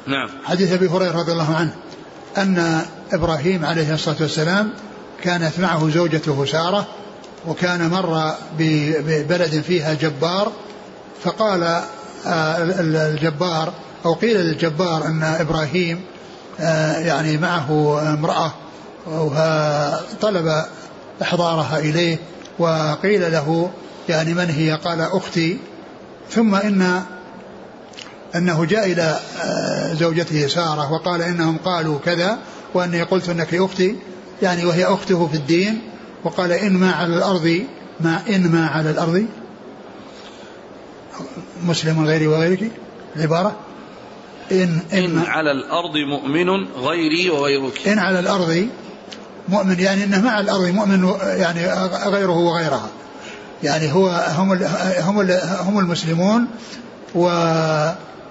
[0.06, 0.28] نعم.
[0.44, 1.74] حديث أبي هريرة رضي الله عنه
[2.38, 4.72] أن إبراهيم عليه الصلاة والسلام
[5.22, 6.86] كانت معه زوجته سارة
[7.46, 10.52] وكان مر ببلد فيها جبار
[11.24, 11.62] فقال
[12.26, 13.72] آه، الجبار
[14.04, 16.00] أو قيل للجبار أن إبراهيم
[16.98, 18.52] يعني معه امرأة
[19.06, 20.64] وطلب
[21.22, 22.18] إحضارها إليه
[22.58, 23.70] وقيل له
[24.08, 25.58] يعني من هي؟ قال أختي.
[26.30, 27.02] ثم إن
[28.34, 32.38] أنه جاء إلى آه، زوجته سارة وقال إنهم قالوا كذا
[32.74, 33.96] وأني قلت أنك أختي
[34.42, 35.80] يعني وهي أخته في الدين
[36.24, 37.62] وقال إن ما على الأرض
[38.00, 39.26] ما إن ما على الأرض.
[41.64, 42.70] مسلم غيري وغيرك؟
[43.16, 43.56] العبارة
[44.52, 47.88] إن, إن, إن على الأرض مؤمن غيري وغيرك.
[47.88, 48.68] إن على الأرض
[49.48, 51.66] مؤمن يعني أنه مع الأرض مؤمن يعني
[52.06, 52.88] غيره وغيرها.
[53.62, 54.52] يعني هو هم
[54.98, 55.30] هم
[55.60, 56.46] هم المسلمون
[57.14, 57.28] و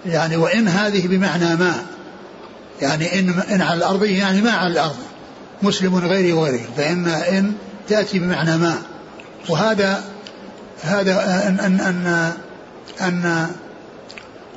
[0.06, 1.74] يعني وإن هذه بمعنى ما.
[2.82, 4.96] يعني إن إن على الأرض يعني ما على الأرض.
[5.62, 6.64] مسلم غيري وغيره.
[6.78, 7.54] فإن إن
[7.88, 8.76] تأتي بمعنى ما.
[9.50, 10.04] وهذا
[10.84, 12.34] هذا أن أن أن,
[13.02, 13.48] أن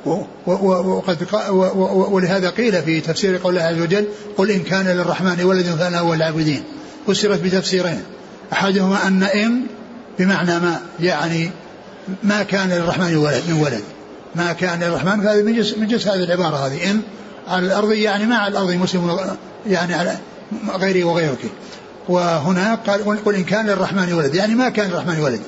[0.05, 1.27] وقد
[2.11, 4.05] ولهذا قيل في تفسير قول الله عز وجل
[4.37, 6.63] قل إن كان للرحمن ولد فأنا هو العابدين
[7.07, 8.03] فسرت بتفسيرين.
[8.53, 9.61] أحدهما أن إن
[10.19, 11.51] بمعنى ما يعني
[12.23, 13.83] ما كان للرحمن ولد من ولد.
[14.35, 16.91] ما كان للرحمن فهذا من جنس من جنس هذه العبارة هذه.
[16.91, 17.01] إن
[17.47, 19.19] على الأرض يعني ما على الأرض مسلم
[19.67, 20.17] يعني على
[20.75, 21.39] غيري وغيرك.
[22.09, 25.39] وهنا قال قل إن كان للرحمن ولد يعني ما كان للرحمن ولد.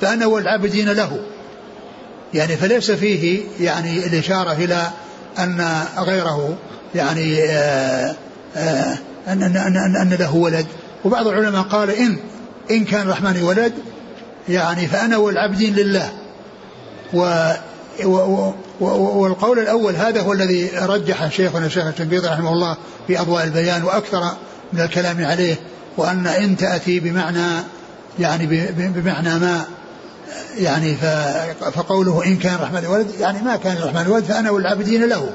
[0.00, 1.20] فأنا والعابدين له.
[2.34, 4.90] يعني فليس فيه يعني الإشارة إلى
[5.38, 6.56] أن غيره
[6.94, 8.16] يعني آآ آه،
[8.56, 10.66] آآ آه، أن, أن, أن, أن له ولد.
[11.04, 12.16] وبعض العلماء قال إن
[12.70, 13.72] إن كان الرحمن ولد
[14.48, 16.10] يعني فأنا والعبدين لله.
[17.14, 17.50] و
[18.80, 24.20] والقول الأول هذا هو الذي رجح شيخنا الشيخ التنبيط رحمه الله في أضواء البيان وأكثر
[24.72, 25.56] من الكلام عليه
[25.96, 27.64] وأن إن تأتي بمعنى
[28.18, 28.46] يعني
[28.78, 29.64] بمعنى ما
[30.58, 30.96] يعني
[31.74, 35.30] فقوله إن كان الرحمن ولد يعني ما كان الرحمن ولد فأنا والعابدين له.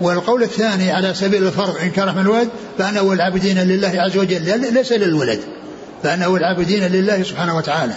[0.00, 4.92] والقول الثاني على سبيل الفرض إن كان الرحمن ولد فأنا والعابدين لله عز وجل ليس
[4.92, 5.40] للولد
[6.02, 7.94] فأنا والعابدين لله سبحانه وتعالى.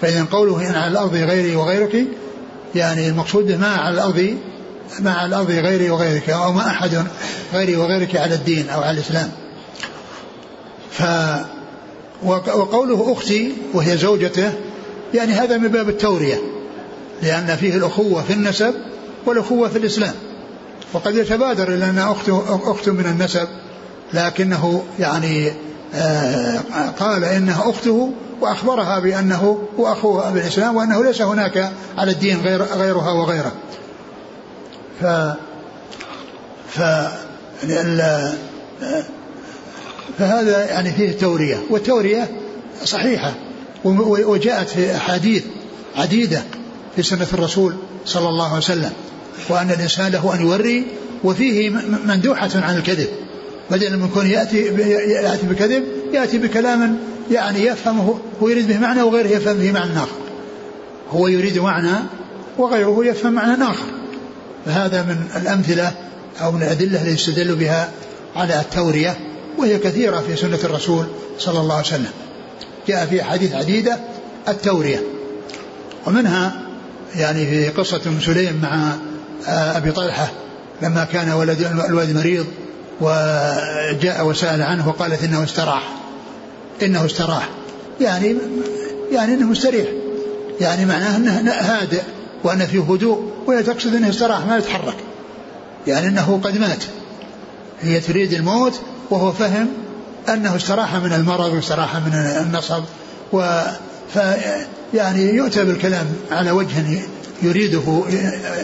[0.00, 2.04] فإذا قوله إن على الأرض غيري وغيرك
[2.74, 4.36] يعني المقصود ما على الأرض
[5.00, 7.04] ما على الأرض غيري وغيرك أو ما أحد
[7.54, 9.30] غيري وغيرك على الدين أو على الإسلام.
[10.90, 11.02] ف
[12.22, 14.52] وقوله أختي وهي زوجته
[15.14, 16.38] يعني هذا من باب التورية
[17.22, 18.74] لأن فيه الأخوة في النسب
[19.26, 20.14] والأخوة في الإسلام.
[20.92, 23.48] وقد يتبادر إلى أن أخته أخت من النسب
[24.14, 25.52] لكنه يعني
[25.94, 26.60] آه
[26.98, 33.12] قال إنها أخته وأخبرها بأنه هو أخوها بالإسلام وأنه ليس هناك على الدين غير غيرها
[33.12, 33.52] وغيره.
[35.00, 35.06] ف
[36.68, 36.80] ف
[40.18, 42.30] فهذا يعني فيه تورية والتورية
[42.84, 43.34] صحيحة.
[44.26, 45.42] وجاءت في أحاديث
[45.96, 46.42] عديدة
[46.96, 47.74] في سنة الرسول
[48.06, 48.92] صلى الله عليه وسلم
[49.48, 50.86] وأن الإنسان له أن يوري
[51.24, 51.70] وفيه
[52.06, 53.08] مندوحة عن الكذب.
[53.70, 54.58] بدل من كون يأتي
[55.22, 56.98] يأتي بكذب يأتي بكلام
[57.30, 60.16] يعني يفهمه هو يريد به معنى وغيره يفهم به معنى آخر.
[61.10, 61.96] هو يريد معنى
[62.58, 63.86] وغيره يفهم معنى آخر.
[64.66, 65.92] فهذا من الأمثلة
[66.42, 67.90] أو من الأدلة التي يستدل بها
[68.36, 69.16] على التورية
[69.58, 71.06] وهي كثيرة في سنة الرسول
[71.38, 72.10] صلى الله عليه وسلم.
[72.88, 73.98] جاء في أحاديث عديدة
[74.48, 75.02] التورية.
[76.06, 76.62] ومنها
[77.16, 78.92] يعني في قصة أم سليم مع
[79.48, 80.28] آه، أبي طلحة
[80.82, 82.46] لما كان ولد الولد مريض
[83.00, 85.88] وجاء وسأل عنه وقالت إنه استراح.
[86.82, 87.48] إنه استراح.
[88.00, 88.36] يعني
[89.12, 89.86] يعني إنه مستريح.
[90.60, 92.02] يعني معناه أنه هادئ
[92.44, 94.96] وأن فيه هدوء وهي تقصد أنه استراح ما يتحرك.
[95.86, 96.84] يعني أنه قد مات.
[97.82, 99.68] هي تريد الموت وهو فهم
[100.28, 102.82] أنه استراح من المرض واستراح من النصب
[103.32, 103.60] و
[104.94, 107.00] يعني يؤتى بالكلام على وجه
[107.42, 108.02] يريده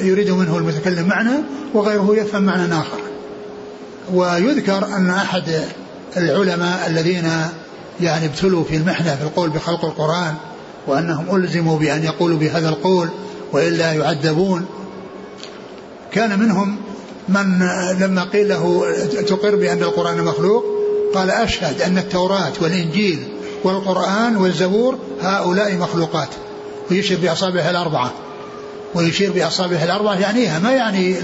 [0.01, 1.31] يريد منه المتكلم معنى
[1.75, 2.99] وغيره يفهم معنى آخر.
[4.15, 5.45] ويذكر أن أحد
[6.17, 7.31] العلماء الذين
[8.01, 10.35] يعني ابتلوا في المحنة في القول بخلق القرآن
[10.87, 13.09] وأنهم ألزموا بأن يقولوا بهذا القول
[13.53, 14.67] وإلا يعذبون
[16.13, 16.77] كان منهم
[17.29, 17.59] من
[18.01, 18.85] لما قيل له
[19.29, 20.72] تقر بأن القرآن مخلوق
[21.15, 23.29] قال أشهد أن التوراة والإنجيل
[23.65, 26.29] والقرآن والزبور هؤلاء مخلوقات
[26.91, 28.13] ويشير بأصابعه الأربعة.
[28.95, 31.17] ويشير بأصابعه الأربعة يعنيها ما يعني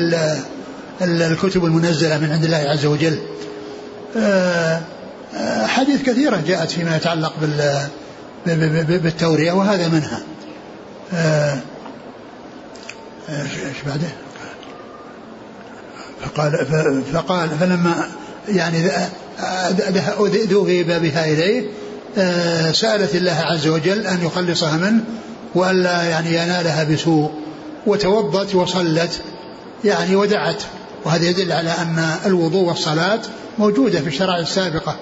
[1.03, 3.19] الكتب المنزلة من عند الله عز وجل.
[4.17, 4.81] آه،
[5.37, 7.33] آه، حديث كثيرة جاءت فيما يتعلق
[8.87, 10.23] بالتورية وهذا منها.
[11.15, 11.59] آه،
[13.29, 14.09] إيش بعده؟
[16.25, 16.67] فقال
[17.13, 18.09] فقال فلما
[18.49, 18.91] يعني
[19.71, 21.67] ذهب بها إليه.
[22.73, 25.05] سألت الله عز وجل أن يخلصها منه
[25.55, 27.31] وألا يعني ينالها بسوء.
[27.87, 29.21] وتوضت وصلت
[29.85, 30.63] يعني ودعت.
[31.05, 33.21] وهذا يدل على أن الوضوء والصلاة
[33.59, 34.97] موجودة في الشرائع السابقة.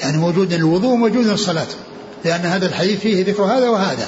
[0.00, 1.66] يعني موجود الوضوء وموجود الصلاة.
[2.24, 4.06] لأن هذا الحديث فيه ذكر هذا وهذا.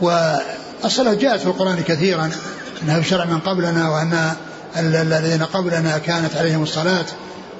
[0.00, 2.30] والصلاة جاءت في القرآن كثيرا
[2.82, 4.32] أنها في شرع من قبلنا وأن
[4.76, 7.06] الذين قبلنا كانت عليهم الصلاة.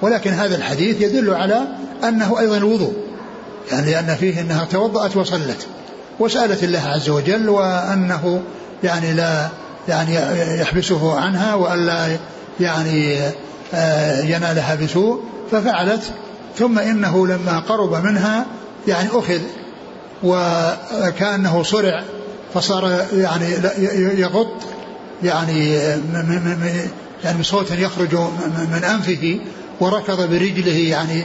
[0.05, 1.63] ولكن هذا الحديث يدل على
[2.09, 2.93] أنه أيضا الوضوء.
[3.73, 5.67] يعني لأن فيه أنها توضأت وصلت
[6.21, 8.43] وسألت الله عز وجل وأنه
[8.85, 9.49] يعني لا
[9.89, 10.15] يعني
[10.61, 12.17] يحبسه عنها وألا
[12.61, 13.19] يعني
[13.75, 15.23] آه، ينالها بسوء.
[15.51, 16.03] ففعلت.
[16.59, 18.47] ثم إنه لما قرب منها
[18.89, 19.41] يعني أخذ
[20.23, 22.03] وكأنه صرع
[22.55, 23.47] فصار يعني
[24.21, 24.53] يغط
[25.23, 25.75] يعني
[27.25, 28.15] يعني بصوت يخرج
[28.73, 29.39] من أنفه
[29.81, 31.25] وركض برجله يعني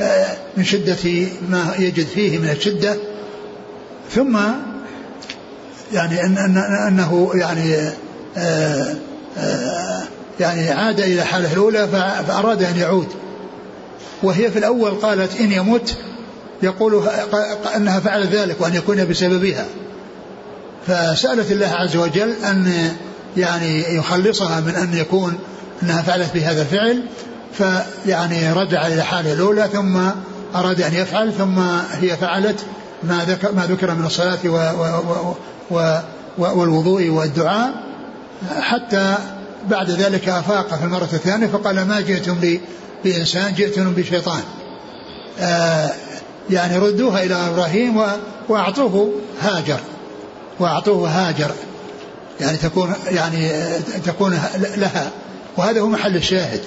[0.00, 2.96] آه، من شدة ما يجد فيه من الشدة.
[4.10, 4.38] ثم
[5.92, 6.56] يعني أن أن
[6.88, 7.90] أنه يعني
[8.36, 8.94] آه،
[9.38, 10.02] آه،
[10.40, 11.88] يعني عاد إلى حالة الأولى
[12.28, 13.08] فأراد أن يعود.
[14.22, 15.96] وهي في الأول قالت إن يمت
[16.62, 17.08] يقول
[17.76, 19.66] أنها فعلت ذلك وأن يكون بسببها.
[20.86, 22.92] فسألت الله عز وجل أن
[23.36, 25.38] يعني يخلصها من أن يكون
[25.82, 27.02] أنها فعلت بهذا الفعل.
[27.52, 29.98] فيعني رجع إلى حاله الأولى ثم
[30.54, 31.58] أراد أن يفعل ثم
[31.92, 32.64] هي فعلت
[33.02, 34.56] ما ذكر, ما ذكر من الصلاة و
[35.70, 35.98] و
[36.38, 37.70] و والوضوء والدعاء.
[38.60, 39.14] حتى
[39.70, 42.58] بعد ذلك أفاق في المرة الثانية فقال ما جئتم
[43.04, 44.40] بإنسان جئتم بشيطان.
[45.40, 45.90] آه
[46.50, 48.02] يعني ردوها إلى إبراهيم
[48.48, 49.80] وأعطوه هاجر.
[50.60, 51.50] وأعطوه هاجر.
[52.40, 53.50] يعني تكون يعني
[54.06, 54.40] تكون
[54.76, 55.10] لها.
[55.56, 56.60] وهذا هو محل الشاهد.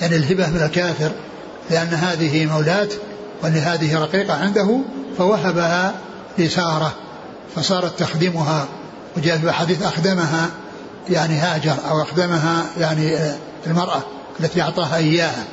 [0.00, 1.10] يعني الهبة من الكافر
[1.70, 2.88] لأن هذه مولاة
[3.42, 4.80] وأن هذه رقيقة عنده
[5.18, 5.94] فوهبها
[6.38, 6.92] لسارة
[7.56, 8.68] فصارت تخدمها.
[9.16, 10.48] وجاء في حديث أخدمها
[11.10, 13.18] يعني هاجر أو أخدمها يعني
[13.66, 14.02] المرأة
[14.40, 15.44] التي أعطاها إياها.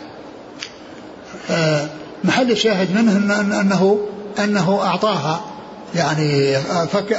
[2.23, 3.17] محل الشاهد منه
[3.61, 3.99] أنه
[4.39, 5.41] أنه أعطاها
[5.95, 6.57] يعني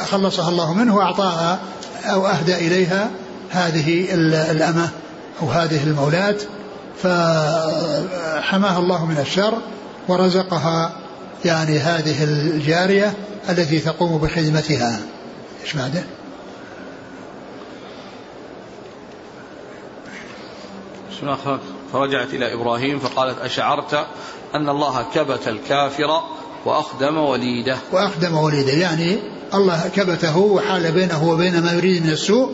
[0.04, 1.58] خلصها الله منه وأعطاها
[2.04, 3.10] أو أهدى إليها
[3.50, 4.06] هذه
[4.50, 4.88] الأمة
[5.42, 6.36] أو هذه المولاة.
[7.02, 9.58] فحماها الله من الشر
[10.08, 10.92] ورزقها
[11.44, 13.14] يعني هذه الجارية
[13.48, 15.00] التي تقوم بخدمتها.
[15.64, 16.04] إيش بعده؟
[21.92, 24.06] فرجعت إلى إبراهيم فقالت أشعرت
[24.54, 26.20] أن الله كبت الكافر
[26.64, 27.76] وأخدم وليده.
[27.92, 28.72] وأخدم وليده.
[28.72, 29.18] يعني
[29.54, 32.52] الله كبته وحال بينه وبين ما يريد من السوء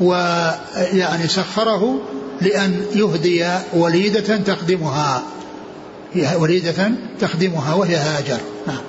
[0.00, 1.98] ويعني سخره
[2.40, 5.22] لأن يهدي وليدة تخدمها
[6.36, 8.38] وليدة تخدمها وهي هاجر.
[8.66, 8.80] نعم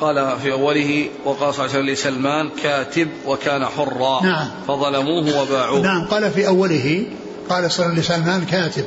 [0.00, 4.22] قال في أوله وقال صلى الله عليه وسلم لسلمان كاتب وكان حرا.
[4.22, 4.48] نعم.
[4.68, 5.80] فظلموه وباعوه.
[5.80, 7.04] نعم قال في أوله
[7.48, 8.84] قال صلى الله عليه وسلم لسلمان كاتب.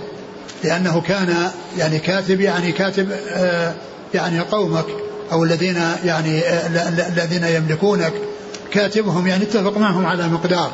[0.63, 3.73] لأنه كان يعني كاتب يعني كاتب آه
[4.13, 4.85] يعني قومك
[5.31, 6.41] أو الذين يعني
[7.17, 8.13] الذين يملكونك.
[8.71, 10.71] كاتبهم يعني اتفق معهم على مقدار.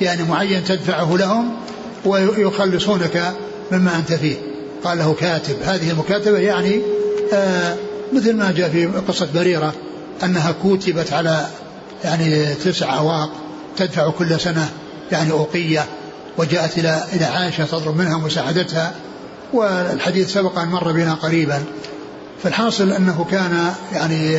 [0.00, 1.56] يعني معين تدفعه لهم
[2.04, 3.32] ويخلصونك
[3.72, 4.36] مما أنت فيه.
[4.84, 5.56] قال له كاتب.
[5.64, 6.80] هذه المكاتبة يعني
[7.32, 7.76] آه
[8.12, 9.74] مثل ما جاء في قصة بريرة
[10.22, 11.46] أنها كتبت على
[12.04, 13.30] يعني تسع أواق
[13.76, 14.68] تدفع كل سنة
[15.12, 15.86] يعني أوقية
[16.38, 18.92] وجاءت إلى إلى عائشة تطلب منها مساعدتها
[19.52, 21.64] والحديث سبق أن مر بنا قريبا.
[22.42, 24.36] فالحاصل أنه كان يعني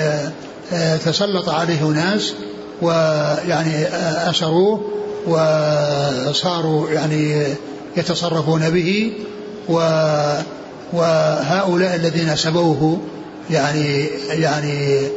[0.74, 2.34] آه، تسلط عليه ناس
[2.82, 4.82] ويعني آه، أسروه
[5.28, 7.46] وصاروا يعني
[7.98, 9.14] يتصرفون به
[9.70, 9.76] و
[10.94, 13.02] وهؤلاء الذين سبوه
[13.50, 15.08] يعني يعني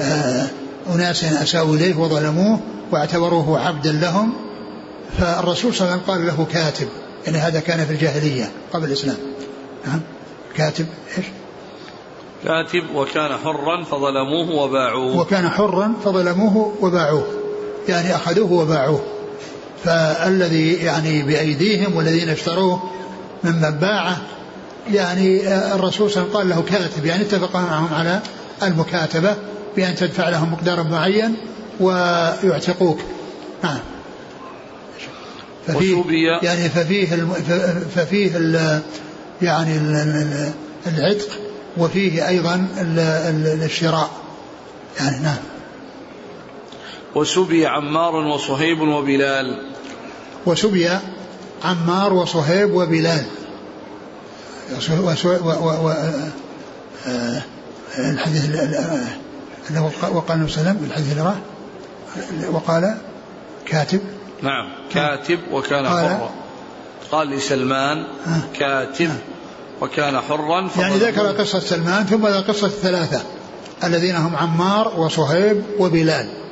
[0.00, 0.46] آه
[0.94, 2.60] أناس أساءوا إليه وظلموه
[2.92, 4.32] واعتبروه عبدا لهم.
[5.18, 6.88] فالرسول صلى الله عليه وسلم قال له كاتب
[7.26, 9.16] يعني هذا كان في الجاهلية قبل الإسلام.
[9.86, 10.00] نعم
[10.56, 10.86] كاتب
[11.18, 11.26] إيش؟
[12.44, 15.16] كاتب وكان حرا فظلموه وباعوه.
[15.16, 17.26] وكان حرا فظلموه وباعوه
[17.88, 19.15] يعني أخذوه وباعوه.
[19.84, 22.90] فالذي يعني بأيديهم والذين اشتروه
[23.44, 24.16] ممن باعه
[24.92, 28.20] يعني الرسول صلى الله عليه وسلم قال له كاتب يعني اتفق معهم على
[28.62, 29.36] المكاتبة
[29.76, 31.36] بأن تدفع لهم مقدارا معين
[31.80, 32.98] ويعتقوك.
[33.64, 33.78] نعم.
[35.66, 36.02] ففيه
[36.42, 37.32] يعني ففيه الم
[37.94, 38.80] ففيه ال
[39.42, 40.52] يعني ال
[40.86, 41.28] العتق
[41.76, 42.68] وفيه أيضا
[43.64, 44.10] الشراء.
[45.00, 45.36] يعني نعم.
[47.16, 49.72] وسبي عمار وصهيب وبلال.
[50.46, 50.90] وسبي
[51.64, 53.24] عمار وصهيب وبلال.
[57.98, 58.44] الحديث
[59.70, 62.96] انه وقال النبي صلى الله عليه وسلم الحديث اللي وقال
[63.66, 64.00] كاتب.
[64.42, 66.30] نعم كاتب وكان حرا.
[67.12, 68.06] قال لسلمان
[68.54, 69.10] كاتب
[69.80, 73.22] وكان حرا يعني ذكر قصة سلمان ثم ذكر قصة الثلاثة
[73.84, 76.45] الذين هم عمار وصهيب وبلال.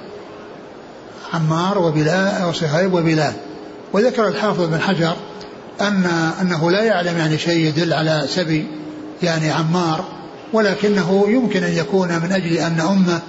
[1.35, 3.33] عمار وبلال وصهيب وبلال.
[3.93, 5.17] وذكر الحافظ بن حجر
[5.81, 6.07] أن
[6.41, 8.67] أنه لا يعلم يعني شيء يدل على سبي
[9.23, 10.05] يعني عمار
[10.53, 13.21] ولكنه يمكن أن يكون من أجل أن أمة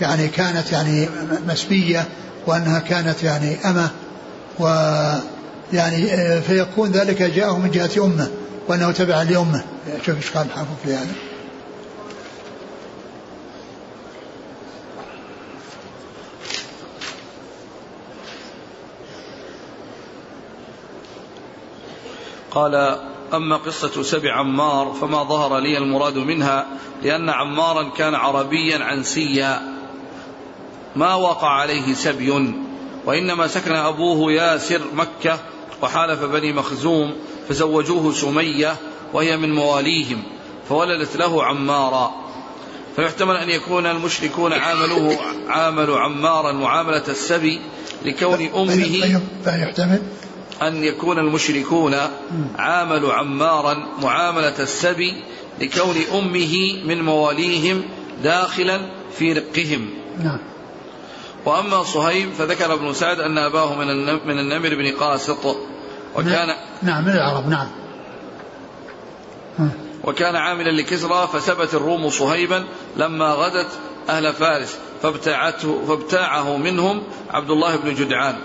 [0.00, 1.08] يعني كانت يعني
[1.48, 2.04] مسبية
[2.46, 3.90] وأنها كانت يعني أمة
[4.58, 4.66] و
[5.72, 6.06] يعني
[6.40, 8.28] فيكون ذلك جاءه من جهة أمة
[8.68, 9.62] وأنه تبع لأمة.
[10.06, 11.33] شوف إيش قال الحافظ في هذا.
[22.54, 22.98] قال
[23.34, 26.66] أما قصة سبع عمار فما ظهر لي المراد منها
[27.02, 29.62] لأن عمارا كان عربيا عنسيا.
[30.96, 32.54] ما وقع عليه سبي
[33.06, 35.38] وإنما سكن أبوه ياسر مكة
[35.82, 37.14] وحالف بني مخزوم
[37.48, 38.76] فزوجوه سمية
[39.12, 40.22] وهي من مواليهم
[40.68, 42.24] فولدت له عمارا.
[42.96, 47.60] فيحتمل أن يكون المشركون عاملوه عاملوا عمارا معاملة السبي
[48.04, 50.02] لكون أمه فيحتمل
[50.62, 51.94] أن يكون المشركون
[52.56, 55.22] عاملوا عمارا معاملة السبي
[55.60, 57.82] لكون أمه من مواليهم
[58.22, 58.80] داخلا
[59.18, 59.90] في رقهم.
[60.24, 60.38] نعم.
[61.46, 63.86] وأما صهيب فذكر ابن سعد أن أباه من
[64.26, 65.56] من النمر بن قاسط
[66.14, 67.68] وكان نعم من العرب نعم.
[70.04, 72.64] وكان عاملا لكسرى فثبت الروم صهيبا
[72.96, 73.68] لما غدت
[74.08, 78.36] أهل فارس فابتاعته فابتاعه منهم عبد الله بن جدعان.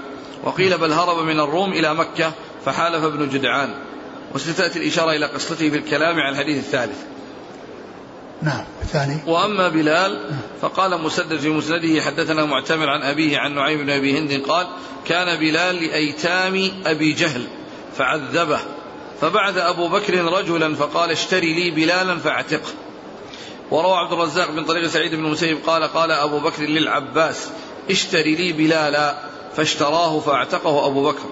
[0.44, 2.32] وقيل بل هرب من الروم إلى مكة
[2.66, 3.74] فحالف ابن جدعان.
[4.36, 6.98] وستأتي الإشارة إلى قصته في الكلام عن الحديث الثالث.
[8.42, 9.18] نعم الثاني.
[9.28, 10.32] وأما بلال
[10.62, 14.68] فقال مسدد في مسنده حدثنا معتمر عن أبيه عن نعيم بن أبي هند قال
[15.06, 17.48] كان بلال لأيتام أبي جهل
[17.98, 18.60] فعذبه.
[19.22, 22.72] فبعث أبو بكر رجلا فقال اشتري لي بلالا فاعتقه.
[23.72, 27.50] وروى عبد الرزاق بن طريق سعيد بن المسيب قال قال أبو بكر للعباس
[27.90, 29.18] اشتري لي بلالا.
[29.56, 31.26] فاشتراه فاعتقه أبو بكر.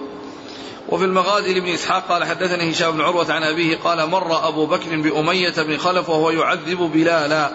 [0.88, 4.96] وفي المغازي لابن إسحاق قال حدثني هشام بن عروة عن أبيه قال مر أبو بكر
[4.96, 7.50] بأمية بن خلف وهو يعذب بلالا.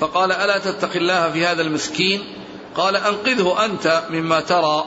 [0.00, 2.20] فقال ألا تتق الله في هذا المسكين؟
[2.74, 4.84] قال أنقذه أنت مما ترى.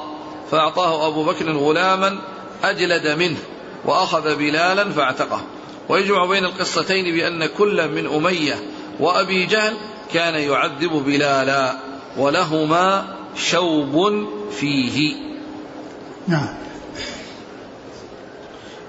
[0.51, 2.19] فأعطاه أبو بكر غلاما
[2.63, 3.37] أجلد منه
[3.85, 5.41] وأخذ بلالا فاعتقه.
[5.89, 8.63] ويجمع بين القصتين بأن كل من أمية
[8.99, 9.73] وأبي جهل
[10.13, 11.77] كان يعذب بلالا.
[12.17, 15.15] ولهما شوب فيه
[16.27, 16.63] نعم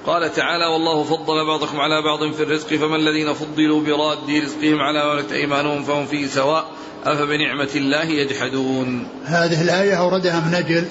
[0.07, 5.15] قال تعالى والله فضل بعضكم على بعض في الرزق فما الذين فضلوا براد رزقهم على
[5.15, 6.71] ملكت أيمانهم فهم فيه سواء
[7.05, 9.09] أفبنعمة الله يجحدون.
[9.25, 10.89] هذه الآية أوردها من أجل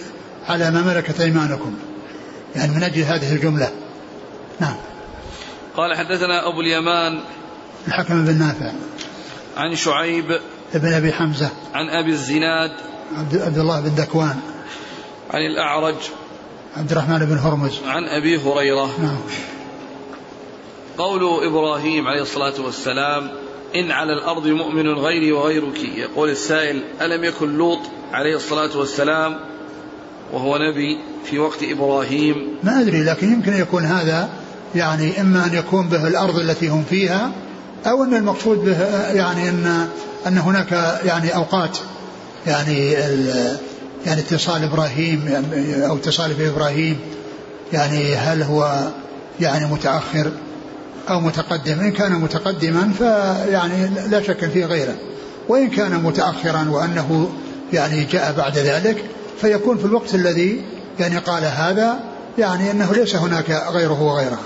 [0.47, 1.75] على ما ملكت أيمانكم.
[2.55, 3.71] يعني من أجل هذه الجملة.
[4.59, 4.75] نعم.
[5.77, 7.19] قال حدثنا أبو اليمان
[7.87, 8.71] الحكم بن نافع
[9.57, 10.39] عن شعيب
[10.73, 12.71] ابن أبي حمزة عن أبي الزناد
[13.17, 14.39] عبد الله بن ذكوان
[15.31, 15.95] عن الأعرج.
[16.77, 17.79] عبد الرحمن بن هرمز.
[17.85, 18.89] عن أبي هريرة.
[19.01, 19.21] نعم.
[20.97, 23.29] قول إبراهيم عليه الصلاة والسلام
[23.75, 25.79] إن على الأرض مؤمن غيري وغيرك.
[25.79, 27.79] يقول السائل ألم يكن لوط
[28.13, 29.39] عليه الصلاة والسلام
[30.33, 34.29] وهو نبي في وقت إبراهيم؟ ما أدري لكن يمكن يكون هذا
[34.75, 37.31] يعني إما أن يكون به الأرض التي هم فيها
[37.85, 38.79] أو أن المقصود به
[39.13, 39.89] يعني أن
[40.27, 40.71] أن هناك
[41.05, 41.77] يعني أوقات
[42.47, 42.91] يعني
[44.05, 45.45] يعني اتصال إبراهيم
[45.89, 46.99] أو اتصال بإبراهيم
[47.73, 48.87] يعني هل هو
[49.39, 50.31] يعني متأخر
[51.09, 54.95] أو متقدم؟ إن كان متقدما فيعني لا شك فيه غيره.
[55.47, 57.29] وإن كان متأخرا وأنه
[57.73, 59.05] يعني جاء بعد ذلك
[59.41, 60.63] فيكون في الوقت الذي
[60.99, 61.99] يعني قال هذا
[62.37, 64.39] يعني أنه ليس هناك غيره وغيره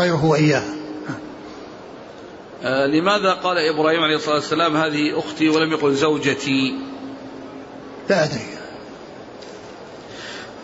[0.00, 0.62] غيره وإياه.
[2.64, 6.74] آه لماذا قال إبراهيم عليه الصلاة والسلام هذه أختي ولم يقل زوجتي؟
[8.08, 8.58] لا أدري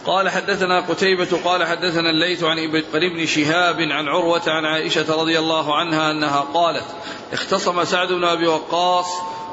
[0.06, 2.58] قال حدثنا قتيبة قال حدثنا الليث عن
[2.94, 6.84] ابن شهاب عن عروة عن عائشة رضي الله عنها أنها قالت
[7.32, 9.06] اختصم سعد بن أبي وقاص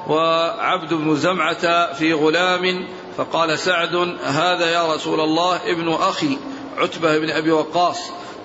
[0.07, 2.87] وعبد بن زمعة في غلام
[3.17, 6.37] فقال سعد هذا يا رسول الله ابن أخي
[6.77, 7.97] عتبة بن أبي وقاص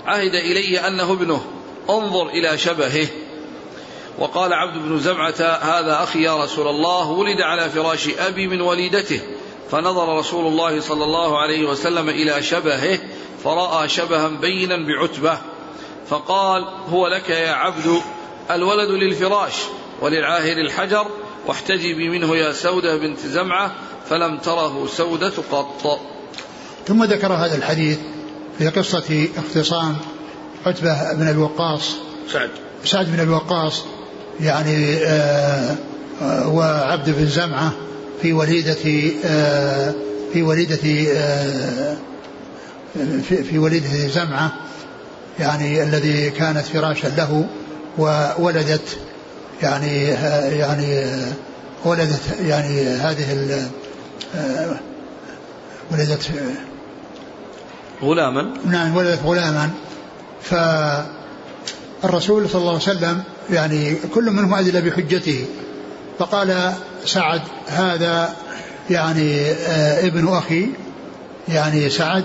[0.07, 1.44] عهد إلي أنه ابنه
[1.90, 3.07] انظر إلى شبهه.
[4.18, 9.20] وقال عبد بن زمعة هذا أخي يا رسول الله ولد على فراش أبي من وليدته
[9.70, 12.98] فنظر رسول الله صلى الله عليه وسلم إلى شبهه
[13.44, 15.38] فرأى شبها بينا بعتبة
[16.08, 18.00] فقال هو لك يا عبد
[18.50, 19.54] الولد للفراش
[20.00, 21.06] وللعاهر الحجر
[21.46, 23.72] واحتجبي منه يا سودة بنت زمعة
[24.10, 26.00] فلم تره سودة قط.
[26.86, 27.98] ثم ذكر هذا الحديث
[28.58, 29.96] في قصة اختصام
[30.66, 31.96] عتبة بن الوقاص
[32.32, 32.50] سعد.
[32.84, 33.84] سعد بن الوقاص
[34.40, 35.76] يعني آه،
[36.22, 37.72] آه، وعبد بن زمعة
[38.22, 38.76] في وليدة
[39.24, 39.94] آه،
[40.32, 40.76] في وليدة
[43.26, 44.52] في وليدة زمعة
[45.38, 47.46] يعني الذي كانت فراشا له
[47.98, 48.98] وولدت
[49.62, 50.04] يعني
[50.58, 51.06] يعني
[51.84, 53.68] ولدت يعني هذه
[55.92, 56.30] ولدت
[58.02, 58.54] غلاما.
[58.66, 59.70] نعم ولدت غلاما.
[62.02, 65.44] فالرسول صلى الله عليه وسلم يعني كل منهم أدل بحجته
[66.18, 66.72] فقال
[67.07, 68.36] سعد هذا
[68.90, 70.66] يعني آه ابن أخي
[71.48, 72.24] يعني سعد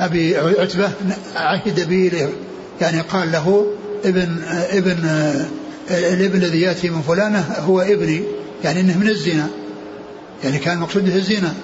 [0.00, 0.90] أبي عتبة
[1.36, 2.28] عهد به
[2.80, 3.66] يعني قال له
[4.04, 5.46] ابن آه ابن آه
[5.90, 8.22] الابن الذي يأتي من فلانة هو ابني.
[8.64, 9.48] يعني إنه من الزنا.
[10.44, 11.54] يعني كان مقصود به الزنا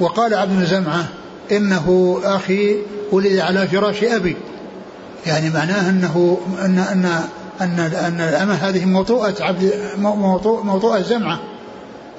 [0.00, 1.08] وقال عبد زمعة
[1.52, 2.76] إنه أخي
[3.12, 4.36] ولد على فراش أبي.
[5.26, 7.04] يعني معناه إنه إن إن
[7.60, 11.02] إن إن الأمة هذه موطوءة عبد موطوء موطوءة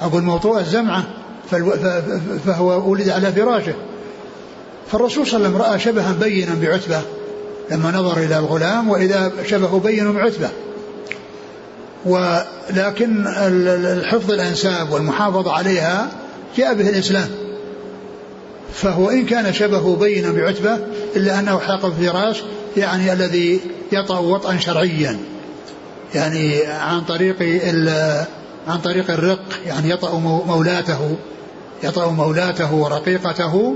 [0.02, 1.04] زمعه أقول موطوءه زمعه
[2.46, 3.74] فهو ولد على فراشه.
[4.92, 7.02] فالرسول صلى الله عليه وسلم رأى شبها بينا بعتبة
[7.72, 10.50] لما نظر إلى الغلام وإذا شبهه بين بعتبة.
[12.06, 16.12] ولكن الحفظ الأنساب والمحافظة عليها
[16.58, 17.30] جاء به الإسلام.
[18.74, 20.78] فهو إن كان شبهه بينا بعتبة
[21.16, 22.44] إلا أنه حاق الفراش
[22.78, 23.60] يعني الذي
[23.92, 25.18] يطأ وطئا شرعيا.
[26.16, 27.36] يعني عن طريق
[28.68, 31.16] عن طريق الرق يعني يطأ مولاته
[31.84, 33.76] يطأ مولاته ورقيقته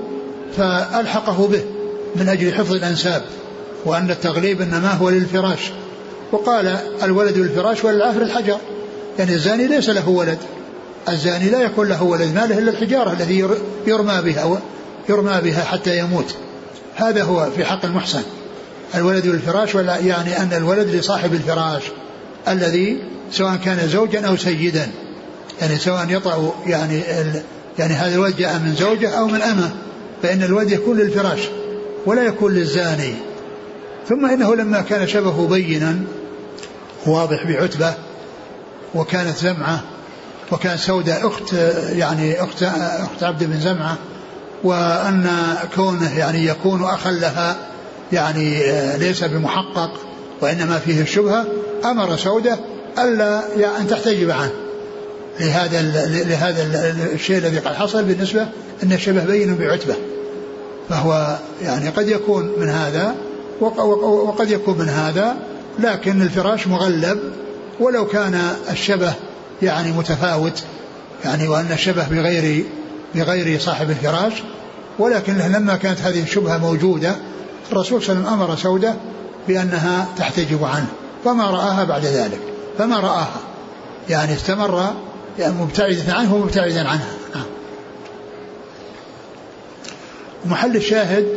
[0.57, 1.63] فألحقه به
[2.15, 3.21] من أجل حفظ الأنساب
[3.85, 5.71] وأن التغليب إنما هو للفراش.
[6.31, 8.57] وقال الولد للفراش وللعافر الحجر.
[9.19, 10.37] يعني الزاني ليس له ولد
[11.09, 13.47] الزاني لا يكون له ولد ما له إلا الحجارة الذي
[13.87, 14.61] يرمى بها
[15.09, 16.35] يرمى بها حتى يموت.
[16.95, 18.21] هذا هو في حق المحسن.
[18.95, 21.83] الولد للفراش ولا يعني أن الولد لصاحب الفراش.
[22.47, 22.97] الذي
[23.31, 24.87] سواء كان زوجا أو سيدا.
[25.61, 27.01] يعني سواء يطأ يعني
[27.79, 29.71] يعني هذا الولد جاء من زوجة أو من أمه
[30.23, 31.39] فإن الولد يكون للفراش
[32.05, 33.13] ولا يكون للزاني.
[34.09, 35.99] ثم إنه لما كان شبهه بينا
[37.05, 37.93] واضح بعتبة
[38.95, 39.83] وكانت زمعة
[40.51, 41.53] وكان سودة أخت
[41.89, 43.97] يعني أخت أخت عبد بن زمعة
[44.63, 45.29] وأن
[45.75, 47.55] كونه يعني يكون أخا لها
[48.11, 48.63] يعني
[48.97, 49.91] ليس بمحقق
[50.45, 51.45] وإنما فيه الشبهة
[51.85, 52.59] أمر سودة
[52.99, 53.41] ألا
[53.79, 54.51] أن تحتجب عنه
[55.39, 55.81] لهذا
[56.23, 56.63] لهذا
[57.13, 58.47] الشيء الذي قد حصل بالنسبة
[58.83, 59.95] أن الشبه بين بعتبة.
[60.89, 63.15] فهو يعني قد يكون من هذا
[64.01, 65.35] وقد يكون من هذا
[65.79, 67.19] لكن الفراش مغلب
[67.79, 68.41] ولو كان
[68.71, 69.13] الشبه
[69.61, 70.63] يعني متفاوت
[71.25, 72.65] يعني وأن الشبه بغير
[73.15, 74.33] بغير صاحب الفراش
[74.99, 77.15] ولكن لما كانت هذه الشبهة موجودة
[77.71, 78.95] الرسول صلى الله عليه وسلم أمر سودة
[79.47, 80.87] بأنها تحتجب عنه
[81.25, 82.39] فما رآها بعد ذلك
[82.77, 83.39] فما رآها.
[84.09, 84.93] يعني استمر
[85.39, 87.13] يعني مبتعدا عنه ومبتعدا عنها.
[87.35, 87.45] نعم.
[90.45, 91.27] محل الشاهد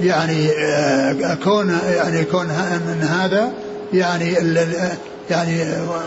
[0.00, 3.52] يعني آه، كون يعني كون أن هذا
[3.92, 4.36] يعني
[5.30, 5.64] يعني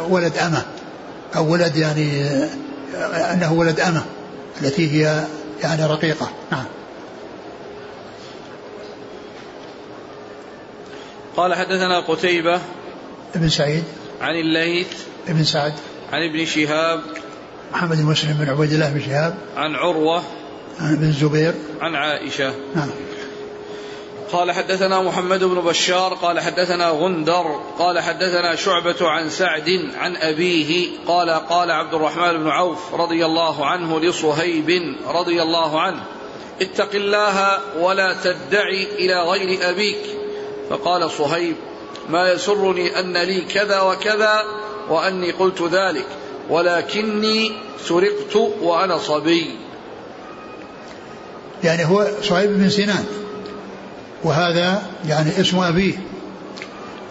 [0.09, 0.65] ولد أمة
[1.35, 2.23] أو ولد يعني
[2.95, 4.01] آه، أنه ولد أمة
[4.61, 5.23] التي هي
[5.63, 6.29] يعني رقيقة.
[6.51, 6.65] نعم.
[11.39, 12.61] قال حدثنا قتيبة
[13.35, 13.83] ابن سعيد
[14.21, 14.87] عن الليث
[15.27, 15.73] ابن سعد
[16.13, 17.01] عن ابن شهاب
[17.71, 20.23] محمد بن مسلم بن عبيد الله بن شهاب عن عروة
[20.79, 21.53] عن ابن الزبير.
[21.81, 22.53] عن عائشة.
[22.75, 22.89] نعم.
[24.31, 30.87] قال حدثنا محمد بن بشار قال حدثنا غندر قال حدثنا شعبة عن سعد عن أبيه
[31.07, 36.03] قال قال عبد الرحمن بن عوف رضي الله عنه لصهيب رضي الله عنه
[36.61, 40.18] اتق الله ولا تدعي إلى غير أبيك.
[40.69, 41.55] فقال صهيب
[42.09, 44.43] ما يسرني أن لي كذا وكذا
[44.89, 46.05] وأني قلت ذلك
[46.49, 47.51] ولكني
[47.87, 49.55] سرقت وأنا صبي.
[51.63, 53.05] يعني هو صهيب بن سنان
[54.23, 55.93] وهذا يعني اسم أبيه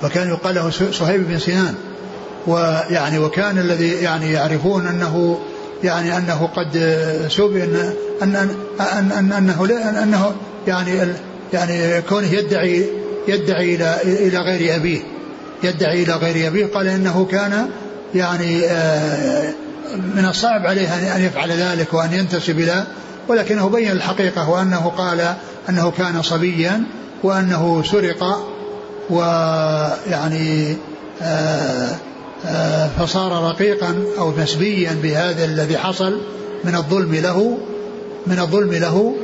[0.03, 1.75] وكان يقال له صهيب بن سنان
[2.47, 5.41] ويعني وكان الذي يعني يعرفون أنه
[5.85, 6.73] يعني أنه قد
[7.31, 9.65] سبي أن أن أن أن أنه
[10.03, 10.35] أنه
[10.67, 11.15] يعني
[11.53, 12.87] يعني كونه يدعي
[13.29, 15.01] يدعي إلى إلى غير أبيه.
[15.63, 16.67] يدعي إلى غير أبيه.
[16.67, 17.69] قال إنه كان
[18.15, 19.53] يعني آه،
[20.15, 22.85] من الصعب عليه أن يفعل ذلك وأن ينتسب إلى
[23.29, 25.35] ولكنه بين الحقيقة وأنه قال
[25.69, 26.83] أنه كان صبيا
[27.23, 28.49] وأنه سرق
[29.11, 30.77] ويعني
[31.23, 31.91] آه،
[32.47, 36.21] آه، فصار رقيقا أو مسبيا بهذا الذي حصل
[36.65, 37.59] من الظلم له
[38.27, 39.15] من الظلم له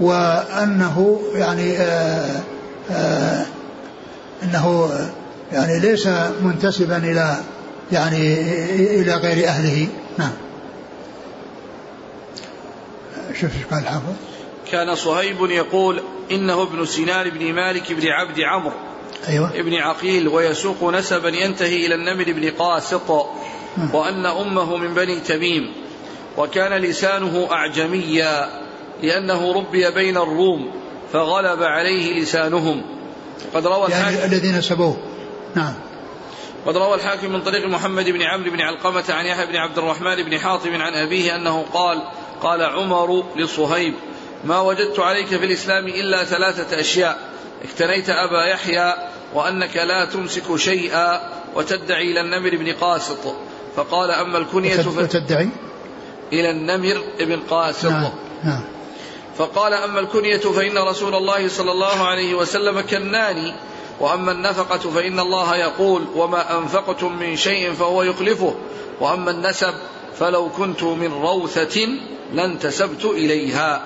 [0.00, 1.76] وأنه يعني
[4.42, 4.90] أنه
[5.52, 6.06] يعني ليس
[6.40, 7.36] منتسبا إلى
[7.92, 8.40] يعني
[9.00, 9.88] إلى غير أهله.
[10.18, 10.32] نعم.
[13.40, 14.12] شوف إيش قال الحافظ.
[14.72, 18.76] كان صهيب يقول إنه ابن سنان بن مالك بن عبد عمرو.
[19.28, 19.50] أيوة.
[19.54, 23.26] ابن عقيل ويسوق نسبا ينتهي إلى النمر بن قاسط.
[23.76, 23.94] نعم.
[23.94, 25.72] وأن أمه من بني تميم.
[26.38, 28.48] وكان لسانه أعجميا
[29.02, 30.83] لأنه ربي بين الروم.
[31.12, 32.82] فغلب عليه لسانهم.
[33.54, 34.96] قد روى يعني الذين سبوه.
[35.54, 35.74] نعم.
[36.66, 40.22] قد روى الحاكم من طريق محمد بن عمرو بن علقمة عن يحيى بن عبد الرحمن
[40.22, 42.02] بن حاطم عن أبيه أنه قال
[42.42, 43.94] قال عمر لصهيب
[44.44, 47.18] ما وجدت عليك في الإسلام إلا ثلاثة أشياء
[47.64, 48.94] اكتنيت أبا يحيى
[49.34, 51.20] وأنك لا تمسك شيئا
[51.54, 53.34] وتدعي إلى النمر بن قاسط.
[53.76, 55.48] فقال أما الكنية وتدعي؟
[56.32, 57.84] إلى النمر بن قاسط.
[57.84, 58.10] نعم.
[58.44, 58.73] نعم.
[59.38, 63.54] فقال أما الكنية فإن رسول الله صلى الله عليه وسلم كناني
[64.00, 68.54] وأما النفقة فإن الله يقول وما أنفقتم من شيء فهو يخلفه
[69.00, 69.74] وأما النسب
[70.18, 71.88] فلو كنت من روثة
[72.32, 73.82] لانتسبت إليها.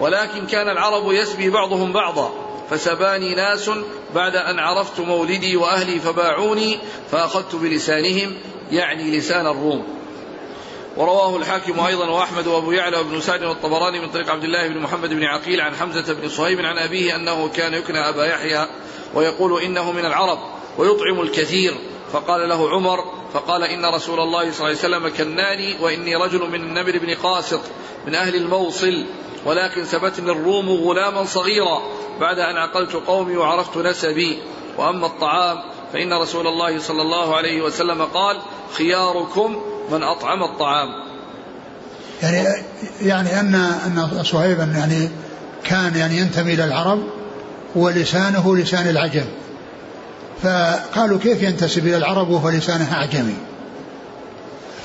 [0.00, 2.32] ولكن كان العرب يسبي بعضهم بعضا
[2.70, 3.70] فسباني ناس
[4.14, 6.78] بعد أن عرفت مولدي وأهلي فباعوني
[7.10, 8.34] فأخذت بلسانهم
[8.72, 9.84] يعني لسان الروم.
[10.98, 15.10] ورواه الحاكم أيضا وأحمد وأبو يعلى وابن سعد والطبراني من طريق عبد الله بن محمد
[15.10, 18.66] بن عقيل عن حمزة بن صهيب عن أبيه أنه كان يكنى أبا يحيى
[19.14, 20.38] ويقول إنه من العرب
[20.78, 21.74] ويطعم الكثير.
[22.12, 26.62] فقال له عمر فقال إن رسول الله صلى الله عليه وسلم كناني وإني رجل من
[26.62, 27.60] النمر بن قاسط
[28.06, 29.04] من أهل الموصل
[29.44, 31.82] ولكن سبتني الروم غلاما صغيرا
[32.20, 34.38] بعد أن عقلت قومي وعرفت نسبي.
[34.78, 35.58] وأما الطعام
[35.92, 38.36] فإن رسول الله صلى الله عليه وسلم قال
[38.72, 40.88] خياركم من أطعم الطعام.
[42.22, 42.48] يعني
[43.02, 45.08] يعني أن أن صهيبا يعني
[45.64, 47.02] كان يعني ينتمي إلى العرب
[47.74, 49.24] ولسانه لسان العجم.
[50.42, 53.34] فقالوا كيف ينتسب إلى العرب وهو لسانه أعجمي؟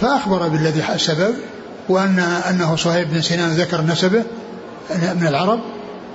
[0.01, 1.35] فأخبر بالذي السبب
[1.89, 4.23] وأن أنه صهيب بن سنان ذكر نسبه
[4.89, 5.59] من العرب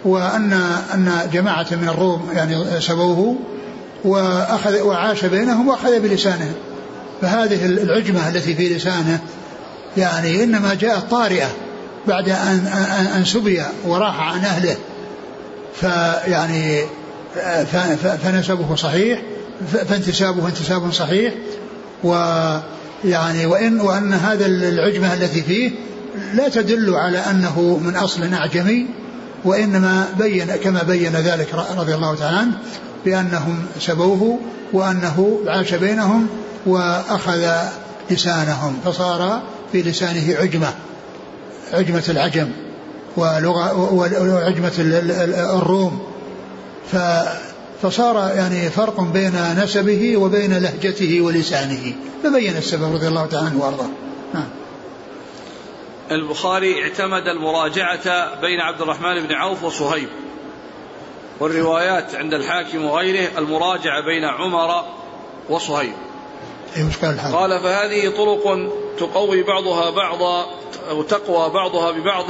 [0.05, 0.53] وأن
[0.95, 3.36] أن جماعة من الروم يعني سبوه
[4.05, 6.53] وأخذ وعاش بينهم وأخذ بلسانه.
[7.22, 9.20] فهذه العجمة التي في لسانه
[9.96, 11.50] يعني إنما جاءت طارئة
[12.06, 12.66] بعد أن
[13.16, 14.76] أن سبي وراح عن أهله.
[15.74, 16.82] فيعني
[18.22, 19.22] فنسبه صحيح
[19.88, 21.34] فانتسابه انتساب صحيح.
[22.04, 25.70] ويعني وإن وأن هذا العجمة التي فيه
[26.34, 28.86] لا تدل على أنه من أصل أعجمي
[29.44, 32.52] وإنما بين كما بين ذلك رضي الله تعالى عنه
[33.04, 34.38] بأنهم سبوه
[34.72, 36.28] وأنه عاش بينهم
[36.66, 37.52] وأخذ
[38.11, 39.42] لسانهم فصار
[39.72, 40.74] في لسانه عجمة
[41.72, 42.50] عجمة العجم
[43.16, 44.72] ولغة وعجمة
[45.59, 46.02] الروم.
[47.82, 51.94] فصار يعني فرق بين نسبه وبين لهجته ولسانه.
[52.24, 53.88] فبين السبب رضي الله تعالى عنه وأرضاه.
[54.34, 54.48] نعم.
[56.11, 60.09] البخاري اعتمد المراجعة بين عبد الرحمن بن عوف وصهيب.
[61.40, 64.84] والروايات عند الحاكم وغيره المراجعة بين عمر
[65.48, 65.94] وصهيب.
[66.78, 70.46] أيوة قال, قال فهذه طرق تقوي بعضها بعضا
[70.90, 72.26] أو تقوى بعضها ببعض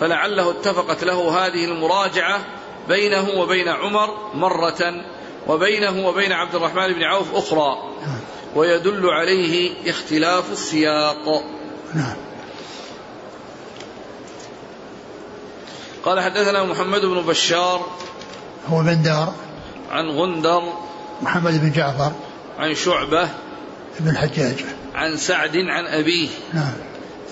[0.00, 2.40] فلعله اتفقت له هذه المراجعة
[2.88, 4.94] بينه وبين عمر مرة
[5.46, 7.78] وبينه وبين عبد الرحمن بن عوف أخرى
[8.54, 11.42] ويدل عليه اختلاف السياق.
[11.94, 12.16] نعم.
[16.04, 17.86] قال حدثنا محمد بن بشار
[18.68, 19.34] هو بندار
[19.90, 20.62] عن غندر
[21.22, 22.12] محمد بن جعفر.
[22.58, 23.28] عن شعبة
[24.00, 24.64] بن الحجاج.
[24.94, 26.28] عن سعد عن أبيه.
[26.54, 26.72] نعم.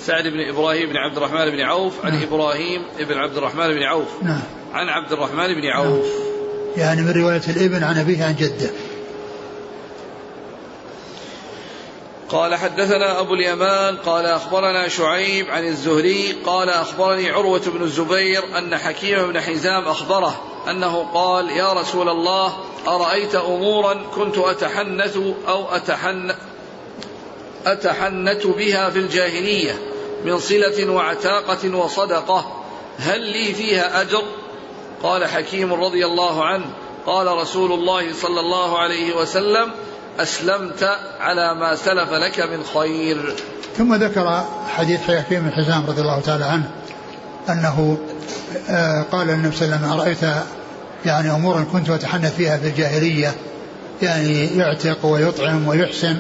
[0.01, 2.23] سعد بن إبراهيم بن عبد الرحمن بن عوف عن نعم.
[2.23, 4.23] إبراهيم بن عبد الرحمن بن عوف.
[4.23, 4.43] نعم.
[4.73, 6.07] عن عبد الرحمن بن عوف.
[6.07, 6.25] نعم.
[6.77, 8.71] يعني من رواية الإبن عن أبيه عن جده.
[12.29, 18.77] قال حدثنا أبو اليمان قال أخبرنا شعيب عن الزهري قال أخبرني عروة بن الزبير أن
[18.77, 20.41] حكيم بن حزام أخبره
[20.71, 22.57] أنه قال يا رسول الله
[22.87, 25.17] أرأيت أمورا كنت أتحنث
[25.49, 26.35] أو أتحن
[27.67, 29.73] أتحنث بها في الجاهلية
[30.25, 32.65] من صلة وعتاقة وصدقة
[32.99, 34.23] هل لي فيها أجر؟
[35.03, 36.65] قال حكيم رضي الله عنه
[37.07, 39.71] قال رسول الله صلى الله عليه وسلم
[40.19, 43.35] أسلمت على ما سلف لك من خير.
[43.79, 46.71] ثم ذكر حديث حكيم بن حزام رضي الله تعالى عنه
[47.49, 47.99] أنه
[48.71, 50.45] آه، قال النبي صلى الله عليه وسلم أرأيت
[51.07, 53.35] يعني أمورا كنت أتحنث فيها في الجاهلية؟
[54.03, 56.17] يعني يعتق ويطعم ويحسن.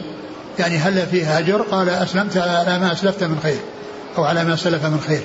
[0.58, 3.58] يعني هل فيها أجر؟ قال أسلمت على ما أسلفت من خير
[4.18, 5.22] أو على ما سلف من خير.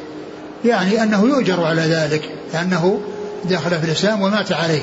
[0.66, 3.02] يعني أنه يؤجر على ذلك لأنه
[3.46, 4.82] دخل في الإسلام ومات عليه.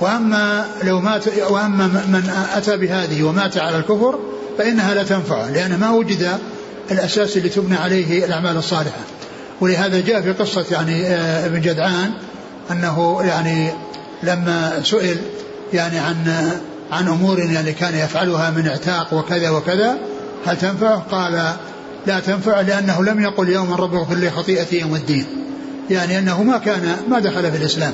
[0.00, 4.18] وأما لو مات وأما من أتى بهذه ومات على الكفر
[4.58, 6.38] فإنها لا تنفعه لأن ما وجد
[6.90, 9.00] الأساس اللي تبنى عليه الأعمال الصالحة.
[9.60, 12.12] ولهذا جاء في قصة يعني آه، ابن جدعان
[12.70, 13.70] أنه يعني
[14.22, 15.16] لما سئل
[15.72, 16.50] يعني عن
[16.92, 19.98] عن أمور يعني كان يفعلها من اعتاق وكذا وكذا
[20.46, 21.56] هل تنفعه؟ قال
[22.06, 25.24] لا تنفع لأنه لم يقل يوما رب اغفر لي خطيئتي يوم الدين.
[25.90, 27.92] يعني أنه ما كان ما دخل في الإسلام.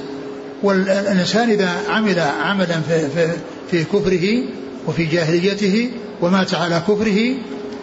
[0.62, 3.28] والإنسان إذا عمل عملا في, في,
[3.70, 4.44] في كفره
[4.86, 5.90] وفي جاهليته
[6.20, 7.34] ومات على كفره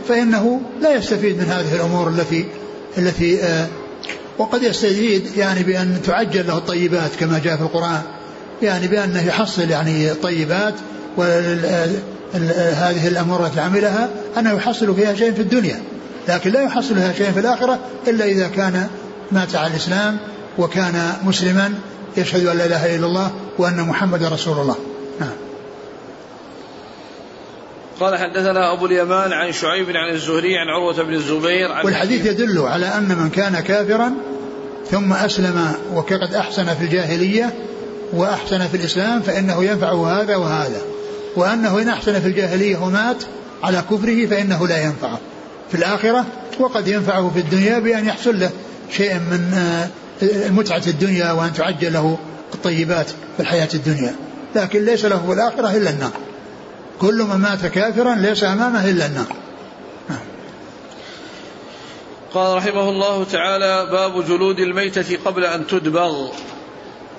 [0.07, 2.45] فإنه لا يستفيد من هذه الأمور التي
[2.97, 3.68] التي آه
[4.38, 8.01] وقد يستفيد يعني بأن تعجل له الطيبات كما جاء في القرآن.
[8.61, 10.74] يعني بأنه يحصل يعني طيبات
[11.18, 15.82] وهذه الأمور التي عملها أنه يحصل فيها شيء في الدنيا
[16.28, 18.88] لكن لا يحصل فيها شيء في الآخرة إلا إذا كان
[19.32, 20.18] مات على الإسلام
[20.57, 21.74] وكان مسلما
[22.18, 24.76] يشهد أن لا إله إلا الله وأن محمد رسول الله.
[25.20, 25.30] نعم.
[27.99, 32.59] قال حدثنا أبو اليمان عن شعيب عن الزهري عن عروة بن الزبير عن والحديث يدل
[32.59, 34.14] على أن من كان كافرا
[34.91, 37.53] ثم أسلم وقد أحسن في الجاهلية
[38.14, 40.82] وأحسن في الإسلام فإنه ينفعه هذا وهذا.
[41.36, 43.23] وأنه إن أحسن في الجاهلية ومات
[43.63, 45.19] على كفره فإنه لا ينفعه
[45.71, 46.25] في الآخرة
[46.59, 48.51] وقد ينفعه في الدنيا بأن يحصل له
[48.91, 49.89] شيء من آه،
[50.49, 52.17] متعة الدنيا وأن تعجل له
[52.53, 54.15] الطيبات في الحياة الدنيا.
[54.55, 56.11] لكن ليس له في الآخرة إلا النار.
[57.01, 59.36] كل من مات كافرا ليس أمامه إلا النار.
[60.09, 60.19] نعم.
[62.34, 66.27] قال رحمه الله تعالى باب جلود الميتة قبل أن تدبغ.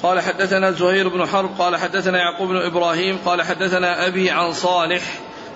[0.02, 5.02] قال حدثنا زهير بن حرب قال حدثنا يعقوب بن إبراهيم قال حدثنا أبي عن صالح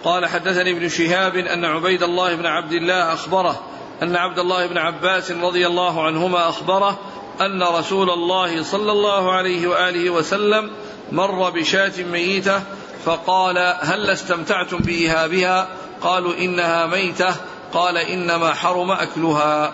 [0.05, 3.61] قال حدثني ابن شهاب أن عبيد الله بن عبد الله أخبره
[4.03, 6.99] أن عبد الله بن عباس رضي الله عنهما أخبره
[7.41, 10.71] أن رسول الله صلى الله عليه وآله وسلم
[11.13, 12.63] مر بشاة ميتة
[13.05, 15.69] فقال هل استمتعتم بإيهابها؟
[16.01, 17.35] قالوا إنها ميتة.
[17.73, 19.73] قال إنما حرم أكلها.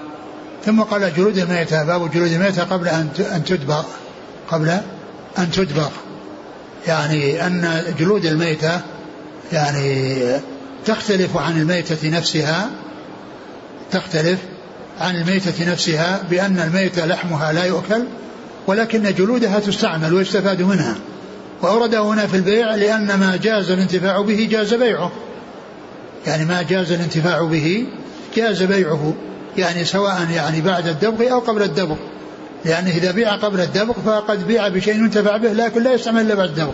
[0.64, 3.84] ثم قال جلود الميتة باب جلود الميتة قبل أن تدبر.
[4.50, 4.68] قبل
[5.38, 5.90] أن تدبر.
[6.86, 8.80] يعني أن جلود الميتة
[9.52, 10.18] يعني
[10.86, 12.70] تختلف عن الميتة نفسها
[13.92, 14.38] تختلف
[15.00, 18.04] عن الميتة نفسها بأن الميتة لحمها لا يؤكل
[18.66, 20.94] ولكن جلودها تستعمل ويستفاد منها.
[21.62, 25.12] وأورد هنا في البيع لأن ما جاز الانتفاع به جاز بيعه.
[26.26, 27.86] يعني ما جاز الانتفاع به
[28.36, 29.14] جاز بيعه.
[29.56, 31.96] يعني سواء يعني بعد الدبغ أو قبل الدبغ.
[32.64, 36.48] لأنه إذا بيع قبل الدبغ فقد بيع بشيء ينتفع به لكن لا يستعمل إلا بعد
[36.48, 36.72] الدبغ.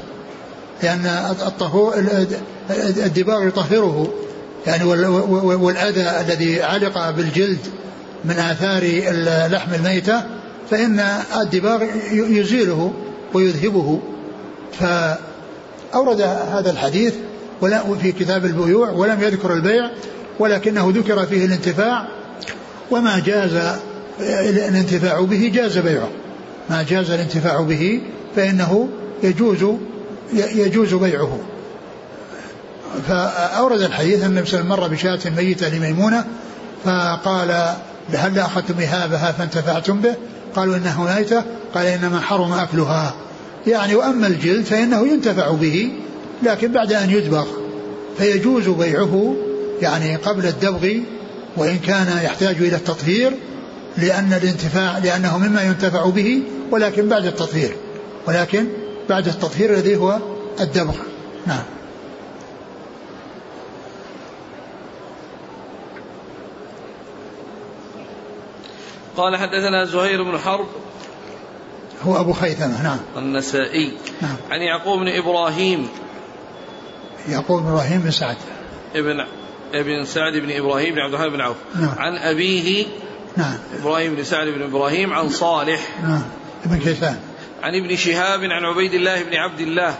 [0.82, 1.07] لأن
[1.47, 1.95] الطهور
[2.80, 4.12] الدباغ يطهره.
[4.66, 4.84] يعني
[5.55, 7.59] والأذى الذي علق بالجلد
[8.24, 8.82] من آثار
[9.53, 10.22] لحم الميتة
[10.70, 11.01] فإن
[11.41, 11.82] الدباغ
[12.12, 12.93] يزيله
[13.34, 14.01] ويذهبه.
[14.80, 16.20] فأورد
[16.53, 17.14] هذا الحديث
[18.03, 19.91] في كتاب البيوع ولم يذكر البيع
[20.38, 22.09] ولكنه ذكر فيه الانتفاع.
[22.91, 23.80] وما جاز
[24.21, 26.09] الانتفاع به جاز بيعه.
[26.71, 28.01] ما جاز الانتفاع به
[28.37, 28.89] فإنه
[29.23, 29.66] يجوز
[30.55, 31.39] يجوز بيعه.
[33.09, 36.25] فأورد الحديث أن النبي مر بشاة ميتة لميمونة
[36.85, 37.75] فقال
[38.14, 40.14] هل أخذتم إهابها فانتفعتم به؟
[40.57, 41.43] قالوا إنه ميتة.
[41.75, 43.14] قال إنما حرم أكلها.
[43.66, 45.93] يعني وأما الجلد فإنه ينتفع به
[46.43, 47.47] لكن بعد أن يدبغ
[48.18, 49.37] فيجوز بيعه
[49.83, 50.89] يعني قبل الدبغ
[51.57, 53.33] وإن كان يحتاج إلى التطهير
[53.97, 57.76] لأن الانتفاع لأنه مما ينتفع به ولكن بعد التطهير.
[58.26, 58.66] ولكن
[59.09, 60.18] بعد التطهير الذي هو
[60.61, 60.95] الدبغ
[61.47, 61.62] نعم.
[69.16, 70.66] قال حدثنا زهير بن حرب.
[72.03, 72.82] هو أبو خيثمة.
[72.82, 72.99] نعم.
[73.16, 73.93] النسائي.
[74.22, 74.36] نعم.
[74.51, 75.88] عن يعقوب بن إبراهيم.
[77.28, 78.36] يعقوب بن إبراهيم بن سعد.
[78.95, 79.24] ابن
[79.74, 81.57] ابن سعد بن إبراهيم بن عبد الرحمن بن عوف.
[81.74, 81.95] نعم.
[81.99, 82.86] عن أبيه
[83.37, 83.59] نعم.
[83.81, 86.01] إبراهيم بن سعد بن إبراهيم عن صالح.
[86.03, 86.22] نعم.
[86.64, 87.20] ابن كيسان.
[87.62, 89.95] عن ابن شهاب عن عبيد الله بن عبد الله.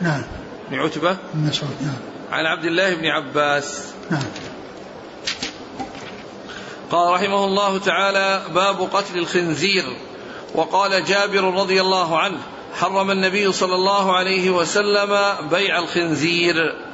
[0.00, 0.22] نعم.
[0.70, 1.16] بن عتبة.
[1.34, 1.96] بن مسعود نعم.
[2.32, 3.84] عن عبد الله بن عباس.
[4.10, 4.22] نعم.
[6.90, 9.84] قال رحمه الله تعالى باب قتل الخنزير.
[10.54, 12.38] وقال جابر رضي الله عنه
[12.74, 15.18] حرم النبي صلى الله عليه وسلم
[15.50, 16.85] بيع الخنزير.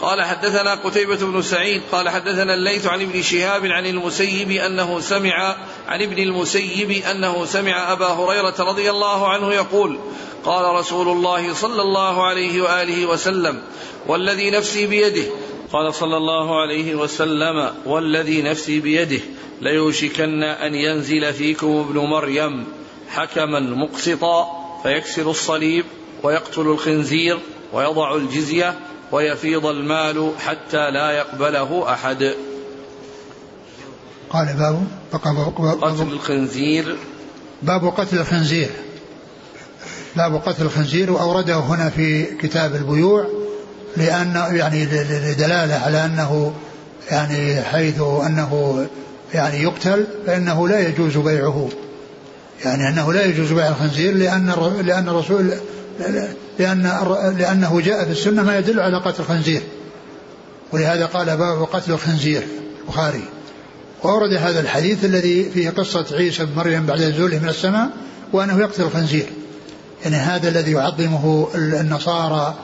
[0.00, 5.56] قال حدثنا قتيبة بن سعيد قال حدثنا الليث عن ابن شهاب عن المسيب أنه سمع
[5.88, 9.98] عن ابن المسيب أنه سمع أبا هريرة رضي الله عنه يقول
[10.44, 13.62] قال رسول الله صلى الله عليه وآله وسلم
[14.06, 15.24] والذي نفسي بيده
[15.72, 19.20] قال صلى الله عليه وسلم والذي نفسي بيده
[19.60, 22.66] ليوشكن أن ينزل فيكم ابن مريم
[23.08, 25.84] حكما مقسطا فيكسر الصليب
[26.22, 27.38] ويقتل الخنزير
[27.72, 28.78] ويضع الجزية
[29.14, 32.34] ويفيض المال حتى لا يقبله أحد.
[34.30, 36.96] قال باب باب قتل الخنزير.
[37.62, 38.70] باب قتل الخنزير.
[40.16, 43.26] باب قتل الخنزير وأورده هنا في كتاب البيوع
[43.96, 46.52] لأن يعني لدلالة على أنه
[47.10, 48.86] يعني حيث أنه
[49.34, 51.68] يعني يقتل فإنه لا يجوز بيعه.
[52.64, 54.54] يعني أنه لا يجوز بيع الخنزير لأن
[54.84, 55.50] لأن الرسول
[56.58, 56.82] لأن
[57.38, 59.62] لأنه جاء في السنة ما يدل على قتل الخنزير
[60.72, 62.46] ولهذا قال باب قتل الخنزير
[62.82, 63.24] البخاري
[64.02, 67.90] وأورد هذا الحديث الذي فيه قصة عيسى بن مريم بعد نزوله من السماء
[68.32, 69.26] وأنه يقتل الخنزير
[70.04, 72.54] يعني هذا الذي يعظمه النصارى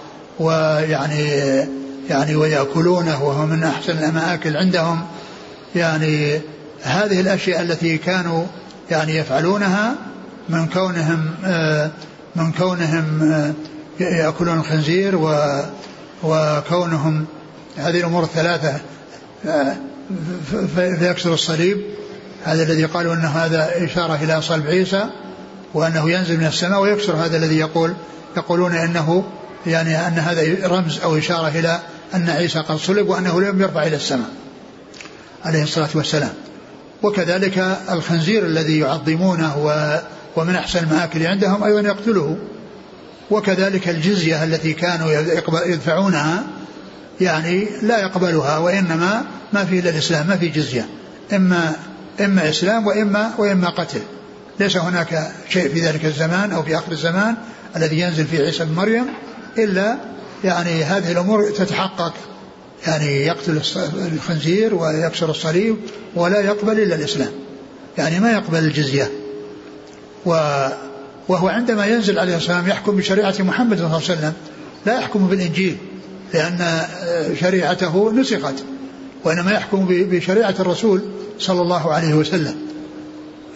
[0.40, 1.28] ويعني
[2.10, 5.06] يعني ويأكلونه وهو من أحسن الأماكن عندهم.
[5.74, 6.40] يعني
[6.82, 8.44] هذه الأشياء التي كانوا
[8.90, 9.94] يعني يفعلونها
[10.48, 11.90] من كونهم آه،
[12.36, 13.52] من كونهم آه،
[14.00, 15.16] يأكلون الخنزير
[16.22, 17.26] وكونهم
[17.76, 18.80] هذه الأمور الثلاثة
[19.46, 19.76] آه،
[20.74, 21.80] فيكسر الصليب.
[22.44, 25.04] هذا الذي قالوا أن هذا إشارة إلى صلب عيسى
[25.74, 27.14] وأنه ينزل من السماء ويكسر.
[27.14, 27.94] هذا الذي يقول
[28.36, 29.24] يقولون أنه
[29.66, 31.80] يعني أن هذا رمز أو إشارة إلى
[32.14, 34.30] أن عيسى قد صلب وأنه لم يرفع إلى السماء
[35.44, 36.32] عليه الصلاة والسلام.
[37.02, 39.70] وكذلك الخنزير الذي يعظمونه
[40.36, 42.36] ومن أحسن المآكل عندهم أيضا يقتله
[43.30, 45.10] وكذلك الجزية التي كانوا
[45.66, 46.42] يدفعونها
[47.20, 50.86] يعني لا يقبلها وإنما ما في إلا الإسلام ما في جزية.
[51.32, 51.72] إما
[52.20, 54.00] إما إسلام وإما وإما قتل.
[54.60, 57.36] ليس هناك شيء في ذلك الزمان أو في آخر الزمان
[57.76, 59.06] الذي ينزل في عيسى بن مريم
[59.58, 59.96] إلا
[60.44, 62.14] يعني هذه الأمور تتحقق.
[62.86, 63.60] يعني يقتل
[64.12, 65.76] الخنزير ويكسر الصليب
[66.14, 67.32] ولا يقبل إلا الإسلام.
[67.98, 69.10] يعني ما يقبل الجزية.
[70.26, 70.66] و
[71.28, 74.32] وهو عندما ينزل عليه السلام يحكم بشريعة محمد صلى الله عليه وسلم
[74.86, 75.76] لا يحكم بالإنجيل
[76.34, 76.82] لأن
[77.40, 78.54] شريعته نسخت
[79.24, 81.02] وإنما يحكم بشريعة الرسول
[81.38, 82.54] صلى الله عليه وسلم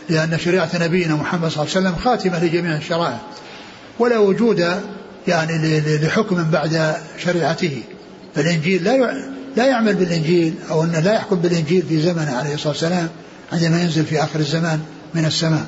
[0.09, 3.19] لأن شريعة نبينا محمد صلى الله عليه وسلم خاتمة لجميع الشرائع
[3.99, 4.81] ولا وجود
[5.29, 6.95] يعني لحكم بعد
[7.25, 7.83] شريعته
[8.35, 9.15] فالإنجيل لا
[9.57, 13.09] لا يعمل بالإنجيل أو أنه لا يحكم بالإنجيل في زمنه عليه الصلاة والسلام
[13.53, 14.81] عندما ينزل في آخر الزمان
[15.15, 15.67] من السماء.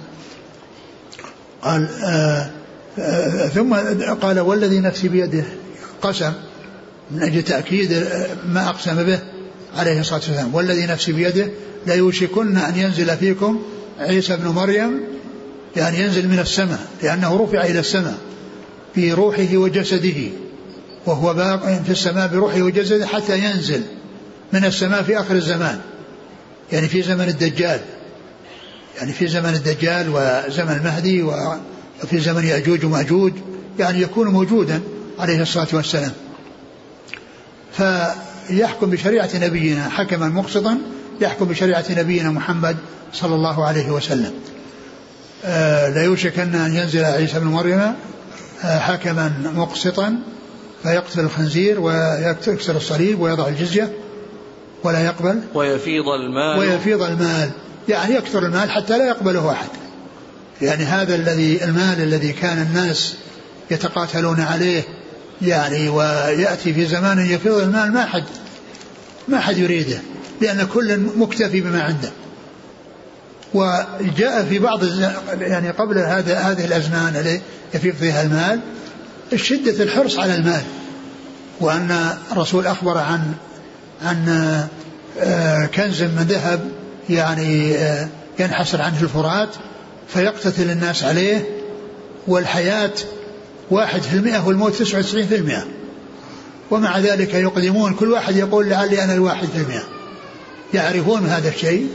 [1.62, 2.50] قال آه،
[2.98, 3.74] آآ ثم
[4.22, 5.44] قال والذي نفسي بيده
[6.02, 6.32] قسم
[7.10, 8.06] من أجل تأكيد
[8.48, 9.18] ما أقسم به
[9.76, 10.54] عليه الصلاة والسلام.
[10.54, 11.48] والذي نفسي بيده
[11.86, 13.62] ليوشكن أن ينزل فيكم
[13.98, 15.00] عيسى بن مريم
[15.76, 18.18] يعني ينزل من السماء لأنه رفع إلى السماء
[18.94, 20.30] في روحه وجسده
[21.06, 23.82] وهو باق في السماء بروحه وجسده حتى ينزل
[24.52, 25.80] من السماء في آخر الزمان
[26.72, 27.80] يعني في زمن الدجال.
[28.98, 33.32] يعني في زمن الدجال وزمن المهدي وفي زمن يأجوج ومأجوج
[33.78, 34.80] يعني يكون موجودا
[35.18, 36.12] عليه الصلاة والسلام.
[37.72, 40.78] فيحكم بشريعة نبينا حكما مقسطا
[41.20, 42.76] يحكم بشريعة نبينا محمد
[43.12, 44.32] صلى الله عليه وسلم.
[45.44, 47.80] آه لا يوشكن أن ينزل عيسى بن مريم
[48.64, 50.18] آه حكما مقسطا
[50.82, 53.92] فيقتل الخنزير ويكسر الصليب ويضع الجزية
[54.84, 55.40] ولا يقبل.
[55.54, 56.58] ويفيض المال.
[56.58, 57.50] ويفيض المال.
[57.88, 59.68] يعني يكثر المال حتى لا يقبله أحد.
[60.62, 63.14] يعني هذا الذي المال الذي كان الناس
[63.70, 64.82] يتقاتلون عليه
[65.42, 68.24] يعني ويأتي في زمان يفيض المال ما حد
[69.28, 69.98] ما حد يريده
[70.40, 72.10] لأن كل مكتفي بما عنده.
[73.54, 74.84] وجاء في بعض
[75.40, 77.40] يعني قبل هذا هذه الأزمان التي
[77.74, 78.60] يفيض فيها المال
[79.34, 80.62] شدة الحرص على المال.
[81.60, 83.34] وأن الرسول أخبر عن
[84.04, 84.28] عن
[85.20, 86.70] آه، كنز من ذهب
[87.10, 89.48] يعني آه، ينحسر عنه الفرات
[90.08, 91.44] فيقتتل الناس عليه
[92.26, 92.92] والحياة
[93.70, 95.64] واحد في المئة والموت تسعة وتسعين في المئة.
[96.70, 99.82] ومع ذلك يقدمون كل واحد يقول لعلي أنا الواحد في المئة.
[100.74, 101.88] يعرفون هذا الشيء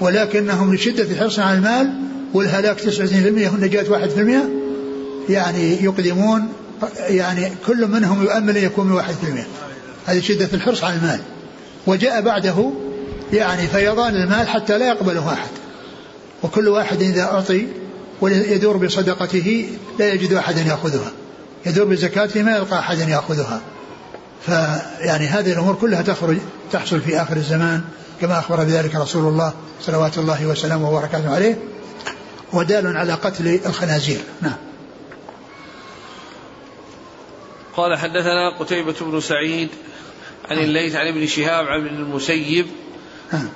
[0.00, 1.92] ولكنهم لشدة حرصهم على المال
[2.34, 4.48] والهلاك 99% والنجاة واحد في المئة.
[5.28, 6.48] يعني يقدمون
[6.98, 9.46] يعني كل منهم يؤمل أن يكون واحد في المئة.
[10.06, 11.20] هذه شدة الحرص على المال.
[11.86, 12.72] وجاء بعده
[13.32, 15.50] يعني فيضان المال حتى لا يقبله أحد.
[16.42, 17.66] وكل واحد إذا أعطي
[18.20, 19.68] ويدور بصدقته
[19.98, 21.12] لا يجد أحدا يأخذها.
[21.66, 23.60] يدور بزكاته ما يلقى أحدا يأخذها.
[24.46, 26.38] فيعني هذه الأمور كلها تخرج
[26.72, 27.82] تحصل في آخر الزمان
[28.20, 31.58] كما أخبر بذلك رسول الله صلوات الله وسلامه وبركاته عليه
[32.52, 34.20] ودال على قتل الخنازير.
[34.42, 34.56] نعم.
[37.76, 39.68] قال حدثنا قتيبة بن سعيد
[40.50, 42.66] عن الليث عن ابن شهاب عن ابن المسيب.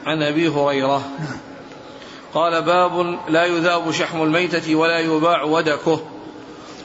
[0.06, 1.02] عن أبي هريرة.
[2.34, 6.00] قال باب لا يذاب شحم الميتة ولا يباع ودكه.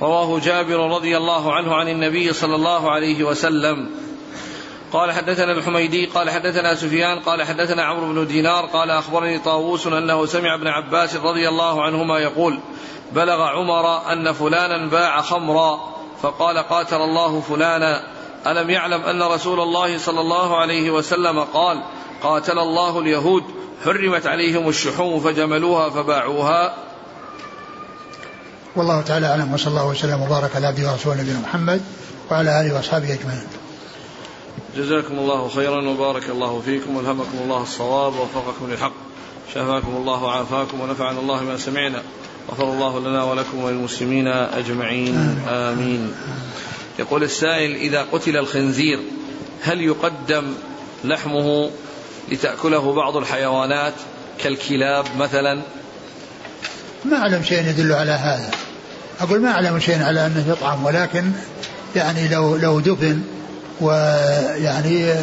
[0.02, 3.90] رواه جابر رضي الله عنه عن النبي صلى الله عليه وسلم.
[4.94, 10.26] قال حدثنا الحميدي قال حدثنا سفيان قال حدثنا عمرو بن دينار قال أخبرني طاووس أنه
[10.26, 12.60] سمع ابن عباس رضي الله عنهما يقول
[13.12, 15.80] بلغ عمر أن فلانا باع خمرا
[16.22, 18.04] فقال قاتل الله فلانا
[18.48, 21.84] ألم يعلم أن رسول الله صلى الله عليه وسلم قال
[22.24, 23.44] قاتل الله اليهود
[23.86, 26.76] حرمت عليهم الشحوم فجملوها فباعوها
[28.76, 31.82] والله تعالى أعلم وصلى الله وسلم وبارك على عبده ورسوله نبينا محمد
[32.32, 33.48] وعلى آله وأصحابه أجمعين.
[34.78, 38.94] جزاكم الله خيرا وبارك الله فيكم والهمكم الله الصواب ووفقكم للحق.
[39.54, 42.02] شفاكم الله وعافاكم ونفعنا الله ما سمعنا.
[42.52, 46.14] غفر الله لنا ولكم وللمسلمين أجمعين آمين.
[47.00, 49.00] يقول السائل إذا قتل الخنزير
[49.62, 50.54] هل يقدم
[51.04, 51.70] لحمه
[52.32, 53.94] لتأكله بعض الحيوانات
[54.44, 55.62] كالكلاب مثلا؟
[57.06, 58.52] ما أعلم شيء يدل على هذا.
[59.22, 61.32] أقول ما أعلم شيء على أنه يطعم ولكن
[61.96, 63.22] يعني لو لو دفن
[63.82, 65.16] ويعني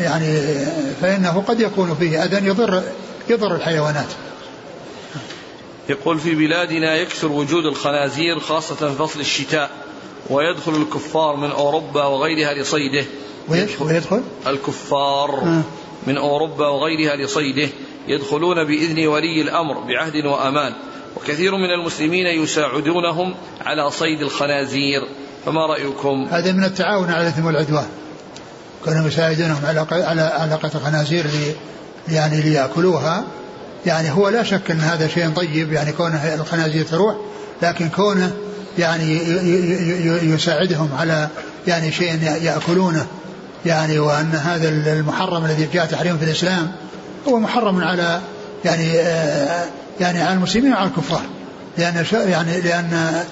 [0.00, 0.42] يعني
[1.02, 2.82] فإنه قد يكون فيه أذى يضر
[3.28, 4.08] يضر الحيوانات.
[5.88, 9.70] يقول في بلادنا يكثر وجود الخنازير خاصة في فصل الشتاء
[10.30, 13.04] ويدخل الكفار من أوروبا وغيرها لصيده.
[13.48, 15.62] ويدخل الكفار آه.
[16.06, 17.68] من أوروبا وغيرها لصيده
[18.08, 20.72] يدخلون بإذن ولي الأمر بعهد وأمان.
[21.16, 23.34] وكثير من المسلمين يساعدونهم
[23.66, 25.02] على صيد الخنازير.
[25.46, 27.86] فما رأيكم؟ هذا من التعاون على الإثم والعدوان.
[28.86, 31.54] كانوا يساعدونهم على على علاقة الخنازير لي
[32.14, 33.24] يعني ليأكلوها
[33.86, 37.16] يعني هو لا شك أن هذا شيء طيب يعني كونه الخنازير تروح
[37.62, 38.32] لكن كونه
[38.78, 39.18] يعني
[40.34, 41.28] يساعدهم على
[41.66, 43.06] يعني شيء يأكلونه.
[43.66, 46.72] يعني وأن هذا المحرم الذي جاء تحريمه في الإسلام
[47.28, 48.20] هو محرم على
[48.64, 49.64] يعني آه،
[50.00, 51.22] يعني على المسلمين وعلى الكفار.
[51.78, 53.22] لأن يعني لأن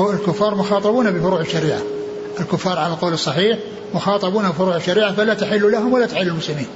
[0.00, 1.80] الكفار مخاطبون بفروع الشريعة.
[2.40, 3.58] الكفار على القول الصحيح
[3.94, 6.66] مخاطبون بفروع الشريعة فلا تحل لهم ولا تحل المسلمين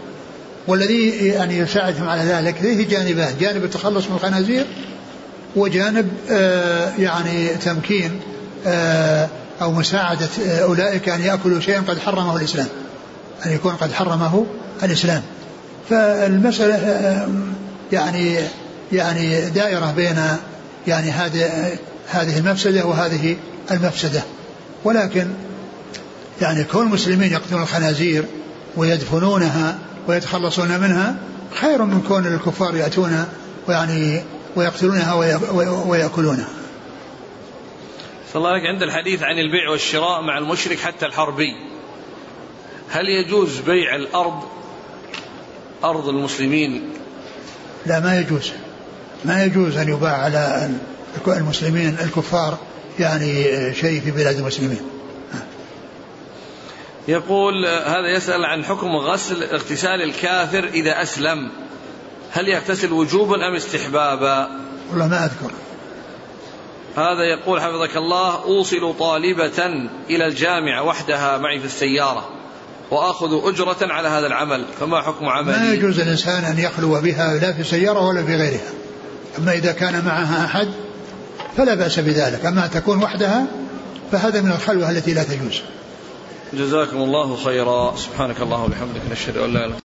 [0.67, 3.35] والذي يعني يساعدهم على ذلك فيه جانبان.
[3.41, 4.67] جانب التخلص من الخنازير
[5.57, 8.21] وجانب آه يعني تمكين
[8.67, 9.29] آه
[9.63, 10.29] أو مساعدة
[10.63, 12.67] أولئك أن يأكلوا شيئا قد حرمه الإسلام.
[13.47, 14.47] أن يكون قد حرمه
[14.83, 15.23] الإسلام.
[15.91, 17.29] فالمسألة
[17.93, 18.39] يعني
[18.93, 20.19] يعني دائرة بين
[20.87, 21.51] يعني هذه
[22.09, 23.37] هذه المفسدة وهذه
[23.71, 24.23] المفسدة.
[24.85, 25.27] ولكن
[26.41, 28.25] يعني كون المسلمين يقتلون الخنازير
[28.77, 29.79] ويدفنونها
[30.09, 31.17] ويتخلصون منها
[31.55, 33.25] خير من كون الكفار يأتون
[33.69, 34.23] ويعني
[34.57, 35.15] ويقتلونها
[35.87, 36.49] ويأكلونها.
[38.33, 41.76] صلى الله عليك عند الحديث عن البيع والشراء مع المشرك حتى الحربي.
[42.91, 44.43] هل يجوز بيع الأرض
[45.85, 46.91] أرض المسلمين؟
[47.87, 48.53] لا ما يجوز.
[49.25, 50.71] ما يجوز أن يباع على
[51.27, 52.59] المسلمين الكفار
[52.99, 54.81] يعني شيء في بلاد المسلمين.
[57.09, 61.51] يقول هذا يسأل عن حكم غسل اغتسال الكافر إذا أسلم.
[62.31, 64.49] هل يغتسل وجوبا أم استحبابا؟
[64.91, 65.51] والله ما أذكر.
[66.97, 72.36] هذا يقول حفظك الله أوصل طالبة إلى الجامعة وحدها معي في السيارة.
[72.91, 77.53] وآخذ أجرة على هذا العمل فما حكم عملي؟ ما يجوز الإنسان أن يخلو بها لا
[77.53, 78.71] في سيارة ولا في غيرها.
[79.39, 80.69] أما إذا كان معها أحد
[81.57, 82.47] فلا بأس بذلك.
[82.47, 83.47] أما تكون وحدها
[84.13, 85.61] فهذا من الخلوة التي لا تجوز.
[86.53, 87.97] جزاكم الله خيرا.
[87.97, 89.86] سبحانك اللهم وبحمدك نشهد أن لا إله